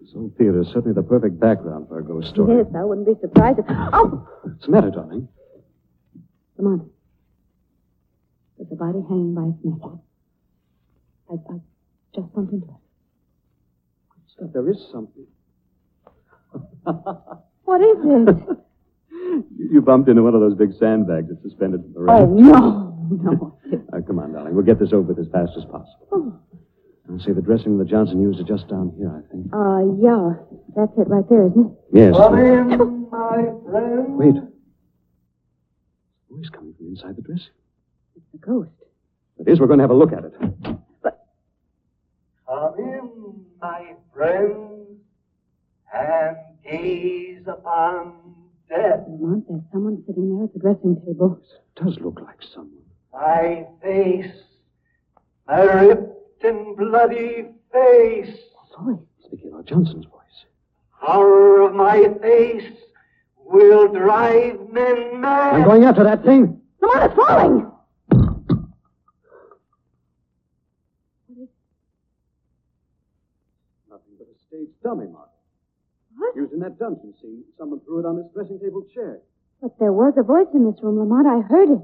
This 0.01 0.11
old 0.15 0.37
theater 0.39 0.61
is 0.61 0.69
certainly 0.69 0.95
the 0.95 1.03
perfect 1.03 1.41
background 1.41 1.89
for 1.89 1.99
a 1.99 2.05
ghost 2.05 2.29
story. 2.29 2.57
Yes, 2.59 2.73
I 2.75 2.85
wouldn't 2.85 3.07
be 3.07 3.21
surprised 3.21 3.59
if... 3.59 3.67
Oh! 3.69 4.27
What's 4.45 4.65
the 4.65 4.71
matter, 4.71 4.91
darling? 4.91 5.29
Lamont. 6.57 6.94
There's 8.57 8.69
the 8.71 8.77
body 8.77 9.01
hanging 9.09 9.35
by 9.35 9.43
its 9.55 9.65
neck. 9.65 9.91
I, 11.31 11.35
I 11.53 11.57
just 12.15 12.33
bumped 12.35 12.53
into 12.53 12.67
it. 12.67 12.75
Scott, 14.35 14.53
there 14.53 14.69
is 14.71 14.79
something. 14.93 15.27
What 17.65 17.81
is 17.81 17.97
it? 18.05 18.59
You, 19.11 19.45
you 19.73 19.81
bumped 19.81 20.09
into 20.11 20.23
one 20.23 20.35
of 20.35 20.41
those 20.41 20.55
big 20.55 20.75
sandbags 20.79 21.29
that's 21.31 21.43
suspended 21.43 21.81
from 21.83 21.93
the 21.95 22.01
rail. 22.01 22.17
oh, 22.19 22.27
no, 22.27 23.09
no. 23.11 23.59
Now, 23.91 24.01
come 24.07 24.19
on, 24.19 24.33
darling. 24.33 24.55
We'll 24.55 24.67
get 24.67 24.79
this 24.79 24.93
over 24.93 25.15
with 25.15 25.19
as 25.19 25.33
fast 25.33 25.53
as 25.57 25.65
possible. 25.65 26.07
Oh. 26.13 26.39
I'll 27.11 27.19
say 27.21 27.33
the 27.33 27.41
dressing 27.43 27.79
that 27.79 27.89
Johnson 27.89 28.21
used 28.21 28.39
is 28.39 28.47
just 28.47 28.69
down 28.69 28.93
here, 28.97 29.11
I 29.11 29.23
think. 29.33 29.47
Uh, 29.53 29.97
yeah. 30.01 30.35
That's 30.77 30.93
it 30.99 31.09
right 31.09 31.25
there, 31.29 31.47
isn't 31.47 31.67
it? 31.67 31.73
Yes. 31.93 32.15
Come 32.17 32.39
in, 32.39 33.09
my 33.11 33.49
friend. 33.65 34.19
Wait. 34.19 34.35
Voice 36.31 36.49
coming 36.51 36.75
from 36.77 36.89
inside 36.89 37.17
the 37.17 37.23
dressing 37.23 37.49
room. 37.49 37.64
It's 38.17 38.35
a 38.35 38.39
ghost. 38.39 38.71
It 39.39 39.49
is. 39.49 39.61
We're 39.61 39.67
going 39.67 39.79
to 39.79 39.83
have 39.85 39.91
a 39.91 39.95
look 39.95 40.13
at 40.13 40.25
it. 40.25 40.35
Come 42.47 42.75
in, 42.79 43.45
my 43.61 43.95
friends, 44.15 44.89
and 45.93 46.37
gaze 46.65 47.43
upon 47.47 48.13
death. 48.69 49.01
Lamont, 49.09 49.45
there's 49.49 49.63
someone 49.73 50.03
sitting 50.07 50.37
there 50.37 50.45
at 50.45 50.53
the 50.53 50.61
dressing 50.61 50.97
table. 51.05 51.41
It 51.77 51.85
does 51.85 51.99
look 52.01 52.21
like 52.21 52.39
someone. 52.53 52.71
My 53.13 53.67
face, 53.83 54.33
my 55.47 55.61
ripped 55.63 56.45
and 56.45 56.77
bloody 56.77 57.47
face, 57.73 58.37
Voice. 58.81 58.99
It's 59.33 59.41
Gaylord 59.43 59.67
Johnson's 59.69 60.05
voice. 60.07 60.45
horror 60.91 61.63
of 61.69 61.75
my 61.75 62.09
face 62.21 62.73
will 63.37 63.87
drive 63.93 64.59
men 64.73 65.21
mad. 65.21 65.55
I'm 65.55 65.65
going 65.65 65.85
after 65.85 66.03
that 66.05 66.25
thing. 66.25 66.61
Lamont, 66.83 67.05
it's 67.05 67.15
falling! 67.15 67.71
Nothing 73.91 74.15
but 74.19 74.27
a 74.29 74.37
stage 74.55 74.69
dummy, 74.83 75.07
Mark. 75.07 75.31
What? 76.17 76.37
Using 76.37 76.61
that 76.61 76.79
dungeon 76.79 77.13
scene, 77.21 77.43
someone 77.59 77.81
threw 77.81 78.01
it 78.01 78.07
on 78.07 78.17
this 78.17 78.27
dressing 78.33 78.61
table 78.61 78.85
chair. 78.95 79.19
But 79.61 79.79
there 79.79 79.93
was 79.93 80.15
a 80.17 80.23
voice 80.23 80.47
in 80.55 80.65
this 80.71 80.81
room, 80.83 80.99
Lamont. 80.99 81.27
I 81.27 81.41
heard 81.49 81.71
it. 81.71 81.83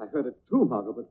I 0.00 0.06
heard 0.06 0.26
it 0.26 0.36
too, 0.48 0.64
Margot, 0.64 0.92
but 0.92 1.10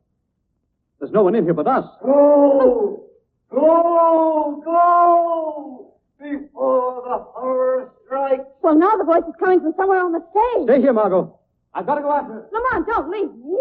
there's 1.00 1.12
no 1.12 1.24
one 1.24 1.36
in 1.36 1.44
here 1.44 1.54
but 1.54 1.68
us. 1.68 1.86
Go! 2.04 3.04
Go! 3.52 4.62
Go! 4.64 5.94
Before 6.20 7.04
the 7.04 7.18
horror 7.36 7.92
strikes. 8.06 8.46
Well, 8.62 8.76
now 8.76 8.96
the 8.96 9.04
voice 9.04 9.24
is 9.28 9.36
coming 9.40 9.60
from 9.60 9.74
somewhere 9.76 10.00
on 10.00 10.14
the 10.14 10.24
stage. 10.32 10.68
Stay 10.68 10.82
here, 10.82 10.94
Margot. 10.94 11.38
I've 11.74 11.86
got 11.86 11.96
to 11.96 12.02
go 12.02 12.14
after 12.14 12.40
it. 12.40 12.46
Lamont, 12.54 12.88
don't 12.88 13.10
leave 13.10 13.34
me. 13.36 13.60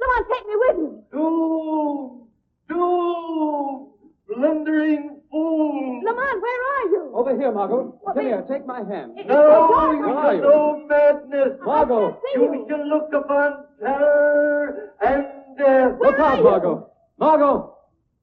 Lamont, 0.00 0.26
take 0.32 0.46
me 0.46 0.54
with 0.56 0.76
you. 0.78 1.04
Doom! 1.12 2.28
Doom! 2.68 3.88
Blundering 4.28 5.21
fool! 5.32 6.00
Lamont, 6.04 6.42
where 6.42 6.62
are 6.74 6.86
you? 6.94 7.10
Over 7.14 7.36
here, 7.36 7.50
Margot. 7.50 7.98
What 8.02 8.14
Come 8.14 8.24
the- 8.24 8.30
here. 8.30 8.44
Take 8.48 8.66
my 8.66 8.78
hand. 8.84 9.16
No, 9.16 9.22
you 9.22 9.26
Where 9.26 10.14
are 10.14 10.24
shall 10.24 10.34
you? 10.36 10.40
know 10.42 10.86
madness. 10.86 11.58
Margot. 11.64 12.20
You 12.34 12.66
shall 12.68 12.86
look 12.88 13.08
upon 13.12 13.64
terror 13.80 14.94
and 15.00 15.24
death. 15.58 15.98
Look 16.00 16.18
out, 16.20 16.42
Margot. 16.44 16.90
Margot. 17.18 17.74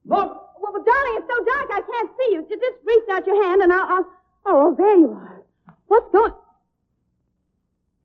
Look. 0.06 0.36
Well, 0.62 0.72
but 0.72 0.84
darling, 0.86 1.16
it's 1.18 1.26
so 1.26 1.44
dark 1.44 1.68
I 1.72 1.80
can't 1.90 2.10
see 2.18 2.32
you. 2.34 2.46
Just 2.48 2.78
reach 2.84 3.04
out 3.12 3.26
your 3.26 3.42
hand 3.44 3.62
and 3.62 3.72
I'll, 3.72 3.88
I'll... 3.88 4.06
Oh, 4.46 4.74
there 4.76 4.96
you 4.98 5.10
are. 5.12 5.42
What's 5.86 6.10
going... 6.12 6.32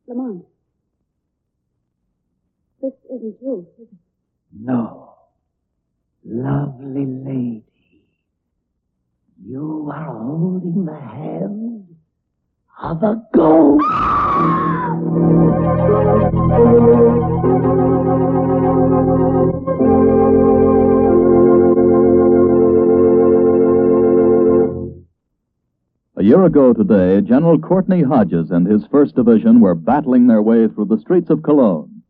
Lamont. 0.07 0.45
This 2.81 2.93
isn't 3.13 3.35
you, 3.41 3.67
is 3.79 3.87
it? 3.87 3.89
No. 4.57 5.15
Lovely 6.23 7.05
lady. 7.05 7.64
You 9.47 9.91
are 9.93 10.05
holding 10.05 10.85
the 10.85 10.99
hand 10.99 11.85
of 12.81 13.03
a 13.03 13.21
ghost. 13.31 13.85
A 26.15 26.23
year 26.23 26.43
ago 26.43 26.73
today, 26.73 27.21
General 27.21 27.59
Courtney 27.59 28.01
Hodges 28.01 28.49
and 28.49 28.65
his 28.65 28.87
First 28.87 29.15
Division 29.15 29.59
were 29.59 29.75
battling 29.75 30.25
their 30.25 30.41
way 30.41 30.67
through 30.67 30.85
the 30.85 30.99
streets 30.99 31.29
of 31.29 31.43
Cologne. 31.43 32.01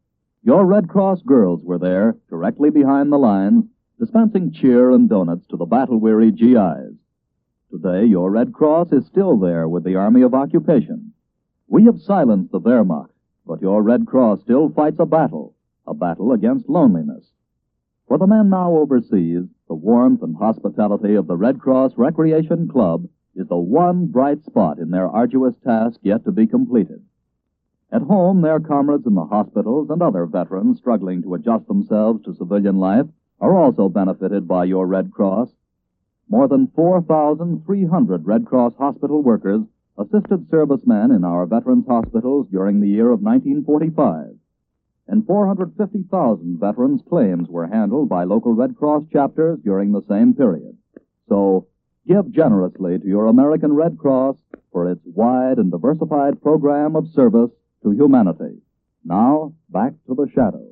Your 0.41 0.65
Red 0.65 0.87
Cross 0.87 1.23
girls 1.23 1.61
were 1.65 1.79
there, 1.79 2.15
directly 2.29 2.69
behind 2.69 3.11
the 3.11 3.17
lines, 3.17 3.65
dispensing 3.99 4.53
cheer 4.53 4.91
and 4.91 5.09
donuts 5.09 5.45
to 5.47 5.57
the 5.57 5.65
battle 5.65 5.99
weary 5.99 6.31
GIs. 6.31 6.95
Today, 7.71 8.05
your 8.05 8.31
Red 8.31 8.53
Cross 8.53 8.91
is 8.91 9.05
still 9.07 9.37
there 9.37 9.67
with 9.67 9.83
the 9.83 9.95
Army 9.95 10.21
of 10.21 10.33
Occupation. 10.33 11.13
We 11.67 11.85
have 11.85 11.99
silenced 11.99 12.51
the 12.51 12.59
Wehrmacht, 12.59 13.11
but 13.45 13.61
your 13.61 13.81
Red 13.81 14.05
Cross 14.05 14.41
still 14.41 14.69
fights 14.69 14.99
a 14.99 15.05
battle, 15.05 15.55
a 15.87 15.93
battle 15.93 16.31
against 16.31 16.69
loneliness. 16.69 17.31
For 18.07 18.17
the 18.17 18.27
men 18.27 18.49
now 18.49 18.75
overseas, 18.75 19.45
the 19.67 19.73
warmth 19.75 20.21
and 20.21 20.35
hospitality 20.35 21.15
of 21.15 21.27
the 21.27 21.35
Red 21.35 21.59
Cross 21.59 21.97
Recreation 21.97 22.67
Club 22.67 23.07
is 23.35 23.47
the 23.47 23.57
one 23.57 24.07
bright 24.07 24.45
spot 24.45 24.77
in 24.77 24.91
their 24.91 25.07
arduous 25.07 25.55
task 25.63 25.99
yet 26.03 26.23
to 26.25 26.31
be 26.31 26.45
completed. 26.47 27.03
At 27.91 28.03
home, 28.03 28.41
their 28.41 28.59
comrades 28.59 29.07
in 29.07 29.15
the 29.15 29.25
hospitals 29.25 29.89
and 29.89 30.01
other 30.01 30.25
veterans 30.25 30.77
struggling 30.77 31.23
to 31.23 31.33
adjust 31.33 31.67
themselves 31.67 32.23
to 32.23 32.35
civilian 32.35 32.77
life 32.77 33.07
are 33.39 33.57
also 33.57 33.89
benefited 33.89 34.47
by 34.47 34.65
your 34.65 34.85
Red 34.85 35.11
Cross. 35.11 35.49
More 36.27 36.47
than 36.47 36.71
4,300 36.75 38.25
Red 38.25 38.45
Cross 38.45 38.73
hospital 38.77 39.21
workers 39.21 39.61
assisted 39.97 40.49
servicemen 40.49 41.11
in 41.11 41.23
our 41.23 41.45
veterans 41.45 41.85
hospitals 41.87 42.47
during 42.51 42.81
the 42.81 42.89
year 42.89 43.11
of 43.11 43.21
1945. 43.21 44.35
And 45.07 45.25
450,000 45.25 46.59
veterans' 46.59 47.01
claims 47.07 47.47
were 47.47 47.67
handled 47.67 48.09
by 48.09 48.23
local 48.23 48.53
Red 48.53 48.75
Cross 48.75 49.03
chapters 49.13 49.59
during 49.63 49.91
the 49.91 50.01
same 50.09 50.33
period. 50.33 50.75
So, 51.29 51.67
give 52.07 52.31
generously 52.31 52.99
to 52.99 53.07
your 53.07 53.27
American 53.27 53.73
Red 53.73 53.97
Cross 53.97 54.37
for 54.71 54.91
its 54.91 55.01
wide 55.05 55.57
and 55.57 55.71
diversified 55.71 56.41
program 56.41 56.95
of 56.95 57.07
service 57.13 57.51
to 57.83 57.91
humanity. 57.91 58.61
Now, 59.03 59.53
back 59.69 59.93
to 60.07 60.15
the 60.15 60.27
shadow. 60.33 60.65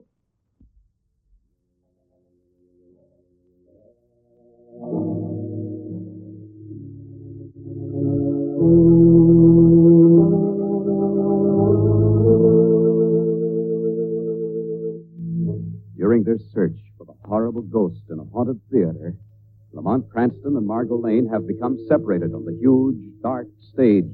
Lane 20.96 21.28
have 21.28 21.48
become 21.48 21.78
separated 21.88 22.34
on 22.34 22.46
the 22.46 22.54
huge, 22.54 22.98
dark 23.22 23.48
stage. 23.74 24.06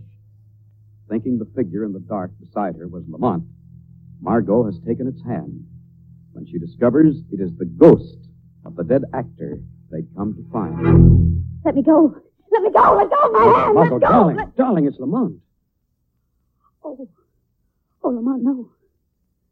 Thinking 1.09 1.39
the 1.39 1.49
figure 1.55 1.83
in 1.85 1.93
the 1.93 1.99
dark 1.99 2.31
beside 2.39 2.75
her 2.75 2.87
was 2.87 3.03
Lamont, 3.09 3.43
Margot 4.21 4.65
has 4.65 4.79
taken 4.85 5.07
its 5.07 5.21
hand 5.23 5.65
when 6.33 6.45
she 6.45 6.59
discovers 6.59 7.15
it 7.31 7.39
is 7.39 7.51
the 7.57 7.65
ghost 7.65 8.17
of 8.65 8.75
the 8.75 8.83
dead 8.83 9.03
actor 9.13 9.59
they'd 9.91 10.07
come 10.15 10.35
to 10.35 10.45
find. 10.51 11.43
Let 11.65 11.75
me 11.75 11.83
go. 11.83 12.15
Let 12.51 12.61
me 12.61 12.71
go. 12.71 12.95
Let 12.95 13.09
go 13.09 13.25
of 13.25 13.31
my 13.31 13.39
oh, 13.39 13.55
hand. 13.55 13.75
Margot, 13.75 13.81
Let 13.81 13.89
go. 13.89 13.99
darling, 13.99 14.35
Let- 14.37 14.55
darling, 14.55 14.85
it's 14.85 14.99
Lamont. 14.99 15.39
Oh. 16.83 17.07
Oh, 18.03 18.09
Lamont, 18.09 18.43
no. 18.43 18.69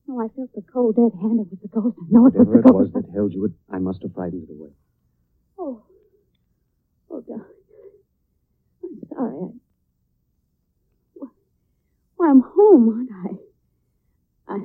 No, 0.07 0.22
I 0.22 0.27
felt 0.36 0.53
the 0.55 0.62
cold, 0.62 0.96
dead 0.96 1.12
hand. 1.19 1.41
It 1.41 1.48
was 1.51 1.60
the 1.62 1.67
ghost. 1.67 1.98
I 2.00 2.05
know 2.10 2.27
it 2.27 2.34
was 2.34 2.48
the 2.48 2.62
ghost. 2.62 2.63
Whatever 2.63 2.69
it 2.69 2.74
was 2.74 2.91
that 2.93 3.13
held 3.13 3.34
you, 3.34 3.46
it, 3.46 3.51
I 3.72 3.79
must 3.79 4.01
have 4.03 4.13
frightened 4.13 4.48
it 4.50 4.53
away. 4.53 4.69
Oh. 5.60 5.84
Oh, 7.17 7.21
darling. 7.27 7.45
I'm 8.83 9.00
sorry. 9.09 9.38
I... 9.41 9.50
Why- 11.15 11.27
Why, 12.17 12.29
I'm 12.29 12.41
home, 12.41 12.89
aren't 12.89 13.39
I? 14.50 14.53
I, 14.53 14.57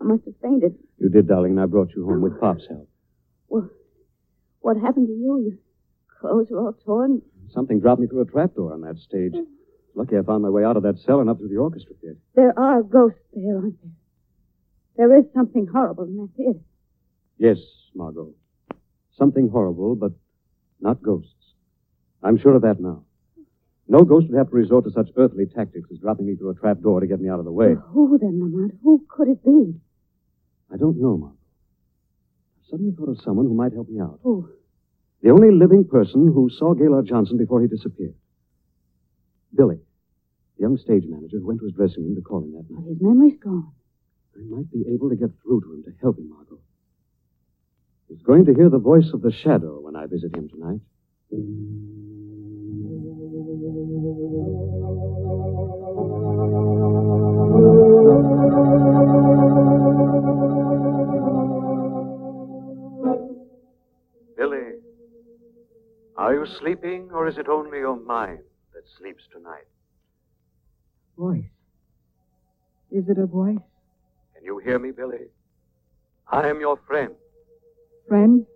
I 0.00 0.04
must 0.04 0.24
have 0.24 0.34
fainted. 0.42 0.74
You 0.98 1.08
did, 1.10 1.28
darling, 1.28 1.52
and 1.52 1.60
I 1.60 1.66
brought 1.66 1.90
you 1.94 2.06
home 2.06 2.22
with 2.22 2.40
Pop's 2.40 2.66
help. 2.68 2.88
Well, 3.48 3.68
what 4.60 4.76
happened 4.78 5.08
to 5.08 5.12
you? 5.12 5.38
Your 5.44 5.58
clothes 6.20 6.48
were 6.50 6.60
all 6.60 6.72
torn. 6.84 7.22
Something 7.52 7.80
dropped 7.80 8.00
me 8.00 8.06
through 8.06 8.22
a 8.22 8.26
trapdoor 8.26 8.72
on 8.72 8.80
that 8.82 8.98
stage. 8.98 9.34
Lucky 9.94 10.16
I 10.18 10.22
found 10.22 10.42
my 10.42 10.48
way 10.50 10.64
out 10.64 10.76
of 10.76 10.82
that 10.82 10.98
cell 10.98 11.20
and 11.20 11.30
up 11.30 11.38
through 11.38 11.48
the 11.48 11.56
orchestra 11.56 11.94
pit. 11.94 12.16
There 12.34 12.58
are 12.58 12.82
ghosts 12.82 13.18
there, 13.32 13.56
aren't 13.56 13.76
there? 13.82 13.92
There 15.08 15.18
is 15.18 15.24
something 15.34 15.66
horrible 15.72 16.04
in 16.04 16.16
that 16.16 16.30
theater. 16.36 16.58
Yes, 17.38 17.58
Margot. 17.94 18.32
Something 19.16 19.48
horrible, 19.48 19.94
but 19.94 20.12
not 20.80 21.02
ghosts. 21.02 21.32
I'm 22.22 22.38
sure 22.38 22.54
of 22.56 22.62
that 22.62 22.80
now. 22.80 23.04
No 23.88 24.00
ghost 24.04 24.28
would 24.28 24.36
have 24.38 24.50
to 24.50 24.56
resort 24.56 24.84
to 24.84 24.90
such 24.90 25.08
earthly 25.16 25.46
tactics 25.46 25.88
as 25.92 25.98
dropping 25.98 26.26
me 26.26 26.34
through 26.34 26.50
a 26.50 26.54
trap 26.54 26.80
door 26.80 26.98
to 27.00 27.06
get 27.06 27.20
me 27.20 27.28
out 27.28 27.38
of 27.38 27.44
the 27.44 27.52
way. 27.52 27.74
Who 27.92 28.18
then, 28.18 28.40
Lamont? 28.40 28.74
Who 28.82 29.04
could 29.08 29.28
it 29.28 29.44
be? 29.44 29.74
I 30.72 30.76
don't 30.76 31.00
know, 31.00 31.16
Margot. 31.16 31.36
I 32.58 32.70
suddenly 32.70 32.92
thought 32.96 33.10
of 33.10 33.20
someone 33.22 33.46
who 33.46 33.54
might 33.54 33.72
help 33.72 33.88
me 33.88 34.00
out. 34.00 34.18
Who? 34.24 34.48
The 35.22 35.30
only 35.30 35.52
living 35.52 35.84
person 35.86 36.26
who 36.32 36.50
saw 36.50 36.74
Gaylord 36.74 37.06
Johnson 37.06 37.36
before 37.38 37.60
he 37.62 37.68
disappeared. 37.68 38.14
Billy, 39.54 39.78
the 40.56 40.62
young 40.62 40.76
stage 40.78 41.04
manager 41.06 41.38
who 41.38 41.46
went 41.46 41.60
to 41.60 41.66
his 41.66 41.74
dressing 41.74 42.04
room 42.04 42.16
to 42.16 42.22
call 42.22 42.42
him 42.42 42.52
that 42.52 42.64
Well, 42.68 42.80
night. 42.82 42.88
his 42.90 43.00
memory's 43.00 43.38
gone. 43.38 43.70
I 44.36 44.40
might 44.50 44.70
be 44.72 44.84
able 44.92 45.08
to 45.10 45.16
get 45.16 45.30
through 45.42 45.60
to 45.62 45.72
him 45.74 45.82
to 45.84 45.92
help 46.02 46.18
him, 46.18 46.28
Margot. 46.28 46.58
He's 48.08 48.22
going 48.22 48.44
to 48.46 48.54
hear 48.54 48.68
the 48.68 48.78
voice 48.78 49.10
of 49.14 49.22
the 49.22 49.32
shadow 49.32 49.80
when 49.80 49.94
I 49.96 50.06
visit 50.06 50.34
him 50.36 50.48
tonight. 50.48 50.80
Billy, 51.30 51.42
you 66.46 66.58
sleeping, 66.58 67.08
or 67.12 67.26
is 67.26 67.38
it 67.38 67.48
only 67.48 67.78
your 67.78 67.96
mind 67.96 68.40
that 68.74 68.82
sleeps 68.98 69.24
tonight? 69.32 69.66
Voice. 71.18 71.44
Is 72.90 73.08
it 73.08 73.18
a 73.18 73.26
voice? 73.26 73.56
Can 74.34 74.44
you 74.44 74.58
hear 74.58 74.78
me, 74.78 74.90
Billy? 74.90 75.26
I 76.30 76.48
am 76.48 76.60
your 76.60 76.78
friend. 76.86 77.14
Friend? 78.08 78.46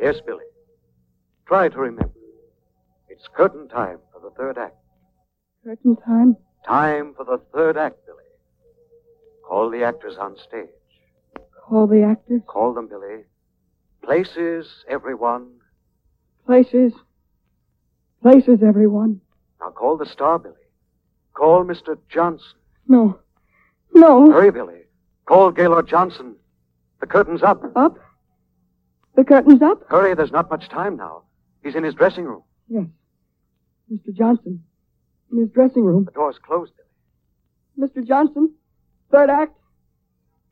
Yes, 0.00 0.16
Billy. 0.26 0.44
Try 1.46 1.68
to 1.68 1.78
remember. 1.78 2.12
It's 3.08 3.26
curtain 3.34 3.68
time 3.68 3.98
for 4.12 4.20
the 4.20 4.30
third 4.36 4.58
act. 4.58 4.76
Curtain 5.64 5.96
time? 6.04 6.36
Time 6.66 7.14
for 7.16 7.24
the 7.24 7.38
third 7.52 7.76
act, 7.76 7.96
Billy. 8.06 8.18
Call 9.46 9.70
the 9.70 9.82
actors 9.84 10.16
on 10.18 10.36
stage. 10.36 10.68
Call 11.66 11.86
the 11.86 12.02
actors? 12.02 12.42
Call 12.46 12.74
them, 12.74 12.88
Billy. 12.88 13.24
Places, 14.02 14.84
everyone. 14.88 15.59
Places? 16.46 16.92
Places, 18.22 18.62
everyone. 18.62 19.20
Now 19.60 19.70
call 19.70 19.96
the 19.96 20.06
star, 20.06 20.38
Billy. 20.38 20.54
Call 21.34 21.64
Mr. 21.64 21.96
Johnson. 22.08 22.46
No. 22.88 23.18
No. 23.94 24.30
Hurry, 24.30 24.50
Billy. 24.50 24.82
Call 25.26 25.50
Gaylord 25.52 25.88
Johnson. 25.88 26.36
The 27.00 27.06
curtain's 27.06 27.42
up. 27.42 27.62
Up? 27.76 27.98
The 29.16 29.24
curtain's 29.24 29.62
up? 29.62 29.82
Hurry, 29.88 30.14
there's 30.14 30.32
not 30.32 30.50
much 30.50 30.68
time 30.68 30.96
now. 30.96 31.22
He's 31.62 31.74
in 31.74 31.84
his 31.84 31.94
dressing 31.94 32.24
room. 32.24 32.42
Yes. 32.68 32.86
Mr. 33.92 34.14
Johnson. 34.16 34.62
In 35.32 35.38
his 35.38 35.50
dressing 35.50 35.84
room. 35.84 36.04
The 36.04 36.12
door's 36.12 36.38
closed, 36.38 36.72
Billy. 36.76 37.88
Mr. 37.88 38.06
Johnson. 38.06 38.52
Third 39.10 39.30
act. 39.30 39.56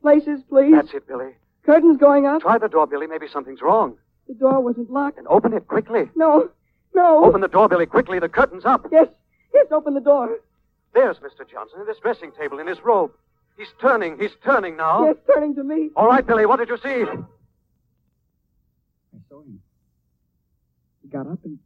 Places, 0.01 0.41
please. 0.49 0.73
That's 0.73 0.93
it, 0.93 1.07
Billy. 1.07 1.31
Curtain's 1.65 1.97
going 1.97 2.25
up. 2.25 2.41
Try 2.41 2.57
the 2.57 2.67
door, 2.69 2.87
Billy. 2.87 3.07
Maybe 3.07 3.27
something's 3.27 3.61
wrong. 3.61 3.97
The 4.29 4.35
door 4.35 4.61
wasn't 4.61 4.91
locked. 4.91 5.17
And 5.17 5.27
open 5.27 5.53
it 5.53 5.67
quickly. 5.67 6.09
No. 6.15 6.49
No. 6.93 7.25
Open 7.25 7.41
the 7.41 7.47
door, 7.47 7.67
Billy, 7.67 7.87
quickly. 7.87 8.19
The 8.19 8.29
curtain's 8.29 8.63
up. 8.63 8.85
Yes. 8.91 9.07
Yes, 9.53 9.65
open 9.71 9.95
the 9.95 9.99
door. 10.01 10.37
There's 10.93 11.17
Mr. 11.17 11.49
Johnson 11.49 11.81
at 11.81 11.87
his 11.87 11.97
dressing 11.97 12.31
table 12.31 12.59
in 12.59 12.67
his 12.67 12.81
robe. 12.83 13.11
He's 13.57 13.73
turning. 13.81 14.17
He's 14.19 14.31
turning 14.45 14.77
now. 14.77 15.05
Yes, 15.05 15.15
turning 15.33 15.55
to 15.55 15.63
me. 15.63 15.89
All 15.95 16.07
right, 16.07 16.25
Billy. 16.25 16.45
What 16.45 16.59
did 16.59 16.69
you 16.69 16.77
see? 16.77 17.03
I 17.03 17.15
saw 19.27 19.41
him. 19.41 19.59
He 21.01 21.09
got 21.09 21.27
up 21.27 21.39
and 21.43 21.57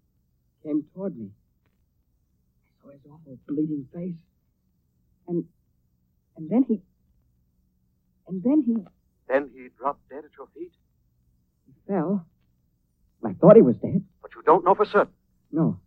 came 0.63 0.83
toward 0.95 1.17
me. 1.17 1.27
I 2.81 2.85
saw 2.85 2.91
his 2.91 3.01
awful 3.11 3.37
bleeding 3.47 3.85
face. 3.93 4.15
And 5.27 5.43
and 6.37 6.49
then 6.49 6.63
he 6.67 6.81
and 8.27 8.41
then 8.43 8.63
he, 8.65 8.75
Then 9.27 9.49
he 9.53 9.67
dropped 9.77 10.07
dead 10.09 10.23
at 10.25 10.31
your 10.37 10.47
feet. 10.55 10.71
he 11.67 11.73
fell. 11.87 12.25
I 13.25 13.33
thought 13.33 13.55
he 13.55 13.61
was 13.61 13.75
dead. 13.77 14.03
But 14.21 14.31
you 14.35 14.41
don't 14.43 14.65
know 14.65 14.75
for 14.75 14.85
certain. 14.85 15.13
No. 15.51 15.79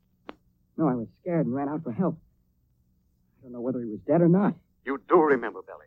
No, 0.76 0.88
I 0.88 0.94
was 0.94 1.08
scared 1.20 1.46
and 1.46 1.54
ran 1.54 1.68
out 1.68 1.82
for 1.82 1.92
help. 1.92 2.18
I 3.38 3.42
don't 3.42 3.52
know 3.52 3.60
whether 3.60 3.80
he 3.80 3.86
was 3.86 4.00
dead 4.06 4.20
or 4.20 4.28
not. 4.28 4.54
You 4.84 5.00
do 5.08 5.20
remember, 5.20 5.60
Billy. 5.62 5.86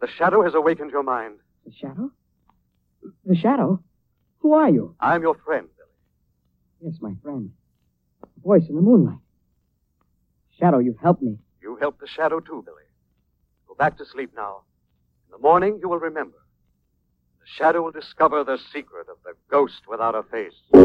The 0.00 0.08
shadow 0.08 0.42
has 0.42 0.54
awakened 0.54 0.90
your 0.90 1.02
mind. 1.02 1.36
The 1.64 1.72
shadow? 1.72 2.10
The 3.24 3.36
shadow? 3.36 3.82
Who 4.40 4.54
are 4.54 4.68
you? 4.68 4.94
I'm 5.00 5.22
your 5.22 5.34
friend, 5.34 5.68
Billy. 5.76 6.90
Yes, 6.92 7.00
my 7.00 7.14
friend. 7.22 7.50
A 8.22 8.40
voice 8.40 8.64
in 8.68 8.76
the 8.76 8.82
moonlight. 8.82 9.18
Shadow, 10.58 10.78
you've 10.78 10.98
helped 10.98 11.22
me. 11.22 11.38
You 11.62 11.76
helped 11.76 12.00
the 12.00 12.06
shadow 12.06 12.40
too, 12.40 12.62
Billy. 12.64 12.82
Go 13.66 13.74
back 13.74 13.96
to 13.98 14.04
sleep 14.04 14.30
now. 14.36 14.62
In 15.26 15.32
the 15.32 15.38
morning, 15.38 15.78
you 15.80 15.88
will 15.88 15.98
remember. 15.98 16.36
The 17.44 17.50
shadow 17.62 17.82
will 17.82 17.90
discover 17.90 18.42
the 18.42 18.56
secret 18.72 19.06
of 19.10 19.18
the 19.22 19.34
ghost 19.50 19.82
without 19.86 20.14
a 20.14 20.22
face. 20.22 20.54
I 20.72 20.78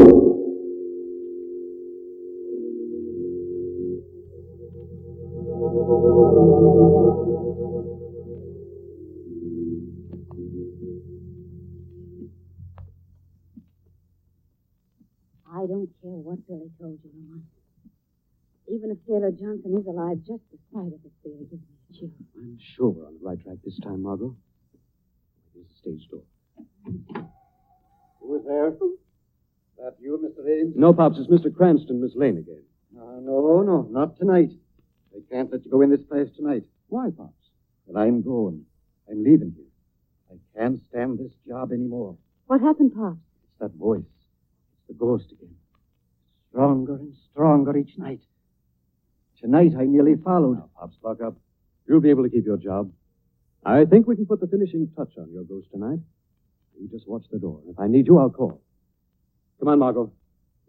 don't 15.66 15.88
care 16.02 16.12
what 16.12 16.46
Billy 16.46 16.70
told 16.78 16.98
you, 17.02 17.10
Lamont. 17.14 17.44
Even 18.68 18.90
if 18.90 18.98
Gaylord 19.06 19.38
Johnson 19.38 19.78
is 19.78 19.86
alive, 19.86 20.18
just 20.18 20.42
the 20.52 20.58
sight 20.74 20.92
of 20.92 21.00
it 21.06 21.12
there 21.24 21.32
gives 21.48 21.52
me 21.52 21.58
a 21.88 21.92
chill. 21.98 22.10
I'm 22.36 22.58
sure 22.76 22.90
we're 22.90 23.06
on 23.06 23.14
the 23.18 23.26
right 23.26 23.40
track 23.42 23.56
this 23.64 23.78
time, 23.80 24.02
Margot. 24.02 24.36
Here's 25.54 25.66
the 25.66 25.74
stage 25.76 26.06
door. 26.10 26.20
Who 26.84 28.36
is 28.36 28.44
there? 28.46 28.72
That 29.78 29.96
you, 29.98 30.18
Mr. 30.22 30.46
Ames? 30.48 30.74
No, 30.76 30.92
Pops, 30.92 31.18
it's 31.18 31.30
Mr. 31.30 31.54
Cranston, 31.54 32.00
Miss 32.02 32.14
Lane 32.14 32.38
again. 32.38 32.62
Uh, 32.96 33.20
no, 33.20 33.62
no, 33.62 33.88
not 33.90 34.18
tonight. 34.18 34.50
I 35.14 35.20
can't 35.30 35.50
let 35.50 35.64
you 35.64 35.70
go 35.70 35.80
in 35.80 35.90
this 35.90 36.02
place 36.02 36.28
tonight. 36.36 36.64
Why, 36.88 37.08
Pops? 37.16 37.32
Well, 37.86 38.02
I'm 38.02 38.22
going. 38.22 38.64
I'm 39.10 39.24
leaving 39.24 39.54
here. 39.56 39.66
I 40.30 40.58
can't 40.58 40.80
stand 40.90 41.18
this 41.18 41.32
job 41.48 41.72
anymore. 41.72 42.16
What 42.46 42.60
happened, 42.60 42.94
Pops? 42.94 43.16
It's 43.44 43.58
that 43.60 43.74
voice. 43.78 44.02
It's 44.02 44.88
the 44.88 44.94
ghost 44.94 45.32
again. 45.32 45.54
Stronger 46.50 46.96
and 46.96 47.14
stronger 47.30 47.76
each 47.76 47.96
night. 47.96 48.20
Tonight 49.40 49.72
I 49.78 49.84
nearly 49.84 50.16
followed. 50.22 50.58
Now, 50.58 50.68
Pops, 50.78 50.96
buck 51.02 51.22
up. 51.22 51.36
You'll 51.88 52.00
be 52.00 52.10
able 52.10 52.24
to 52.24 52.28
keep 52.28 52.44
your 52.44 52.58
job. 52.58 52.92
I 53.64 53.84
think 53.84 54.06
we 54.06 54.16
can 54.16 54.26
put 54.26 54.40
the 54.40 54.46
finishing 54.46 54.90
touch 54.96 55.12
on 55.18 55.30
your 55.32 55.44
ghost 55.44 55.68
tonight. 55.72 56.00
You 56.80 56.88
just 56.88 57.06
watch 57.06 57.24
the 57.30 57.38
door. 57.38 57.60
If 57.68 57.78
I 57.78 57.88
need 57.88 58.06
you, 58.06 58.18
I'll 58.18 58.30
call. 58.30 58.62
Come 59.58 59.68
on, 59.68 59.78
Margot. 59.78 60.10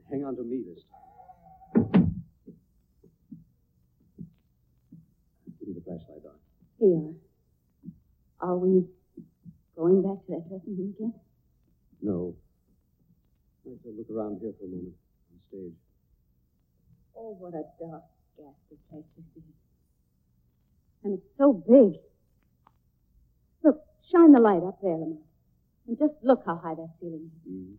Hang 0.10 0.26
on 0.26 0.36
to 0.36 0.44
me 0.44 0.62
this 0.68 0.84
time. 1.74 2.24
Give 5.60 5.70
me 5.70 5.74
the 5.74 5.82
flashlight, 5.86 6.22
Don. 6.24 6.34
Here 6.80 6.90
you 6.90 7.16
are. 8.42 8.50
Are 8.50 8.58
we 8.58 8.86
going 9.78 10.02
back 10.02 10.26
to 10.26 10.32
that 10.32 10.50
dressing 10.50 10.78
room 10.78 10.94
again? 10.98 11.14
No. 12.02 12.36
To 13.64 13.70
look 13.86 14.10
around 14.14 14.40
here 14.42 14.52
for 14.60 14.66
a 14.66 14.68
moment 14.68 14.96
on 15.32 15.40
stage. 15.48 15.78
Oh, 17.16 17.38
what 17.40 17.54
a 17.54 17.64
dark, 17.80 18.04
ghastly 18.36 18.78
place 18.90 19.06
this 19.16 19.26
is. 19.38 19.44
And 21.06 21.14
it's 21.14 21.38
so 21.38 21.54
big. 21.54 22.02
Look, 23.64 23.80
shine 24.12 24.34
the 24.34 24.42
light 24.42 24.64
up 24.68 24.82
there, 24.82 24.92
Lamont. 24.98 25.22
And 25.92 26.00
just 26.00 26.14
look 26.24 26.42
how 26.46 26.56
high 26.56 26.74
that 26.74 26.88
ceiling 27.02 27.30
is. 27.46 27.52
Mm-hmm. 27.52 27.74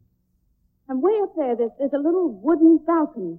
And 0.90 1.00
way 1.00 1.18
up 1.22 1.32
there, 1.34 1.56
there's, 1.56 1.70
there's 1.78 1.94
a 1.94 1.96
little 1.96 2.28
wooden 2.28 2.76
balcony 2.86 3.38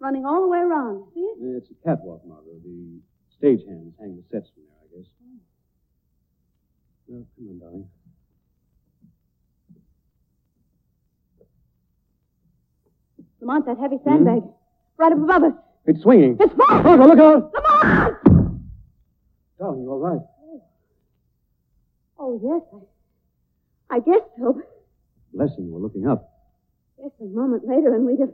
running 0.00 0.26
all 0.26 0.42
the 0.42 0.48
way 0.48 0.58
around. 0.58 1.06
See 1.14 1.20
it? 1.20 1.38
It's 1.40 1.70
a 1.70 1.88
catwalk, 1.88 2.20
Margot. 2.26 2.60
The 2.62 3.00
stagehands 3.40 3.94
hang 3.98 4.16
the 4.16 4.22
sets 4.30 4.50
from 4.52 4.64
there, 4.68 4.76
I 4.82 4.86
guess. 4.94 5.08
Well, 7.06 7.24
come 7.36 7.48
on, 7.48 7.58
darling. 7.58 7.88
Lamont, 13.40 13.64
that 13.64 13.78
heavy 13.78 13.96
sandbag. 14.04 14.42
Right 14.98 15.12
up 15.12 15.18
above 15.18 15.44
us. 15.44 15.54
It's 15.86 16.02
swinging. 16.02 16.36
It's 16.38 16.52
falling! 16.52 16.82
Margot, 16.82 17.06
look 17.06 17.18
out! 17.18 17.50
Lamont! 17.54 18.60
Darling, 19.58 19.82
you 19.84 19.90
all 19.90 19.98
right? 19.98 20.20
Oh, 22.18 22.38
yes. 22.44 22.82
I, 23.92 23.96
I 23.96 24.00
guess 24.00 24.22
so. 24.38 24.60
Blessing, 25.32 25.66
you 25.66 25.72
were 25.72 25.80
looking 25.80 26.06
up. 26.06 26.28
Just 27.02 27.14
a 27.20 27.24
moment 27.24 27.66
later, 27.66 27.94
and 27.94 28.06
we'd 28.06 28.20
have. 28.20 28.32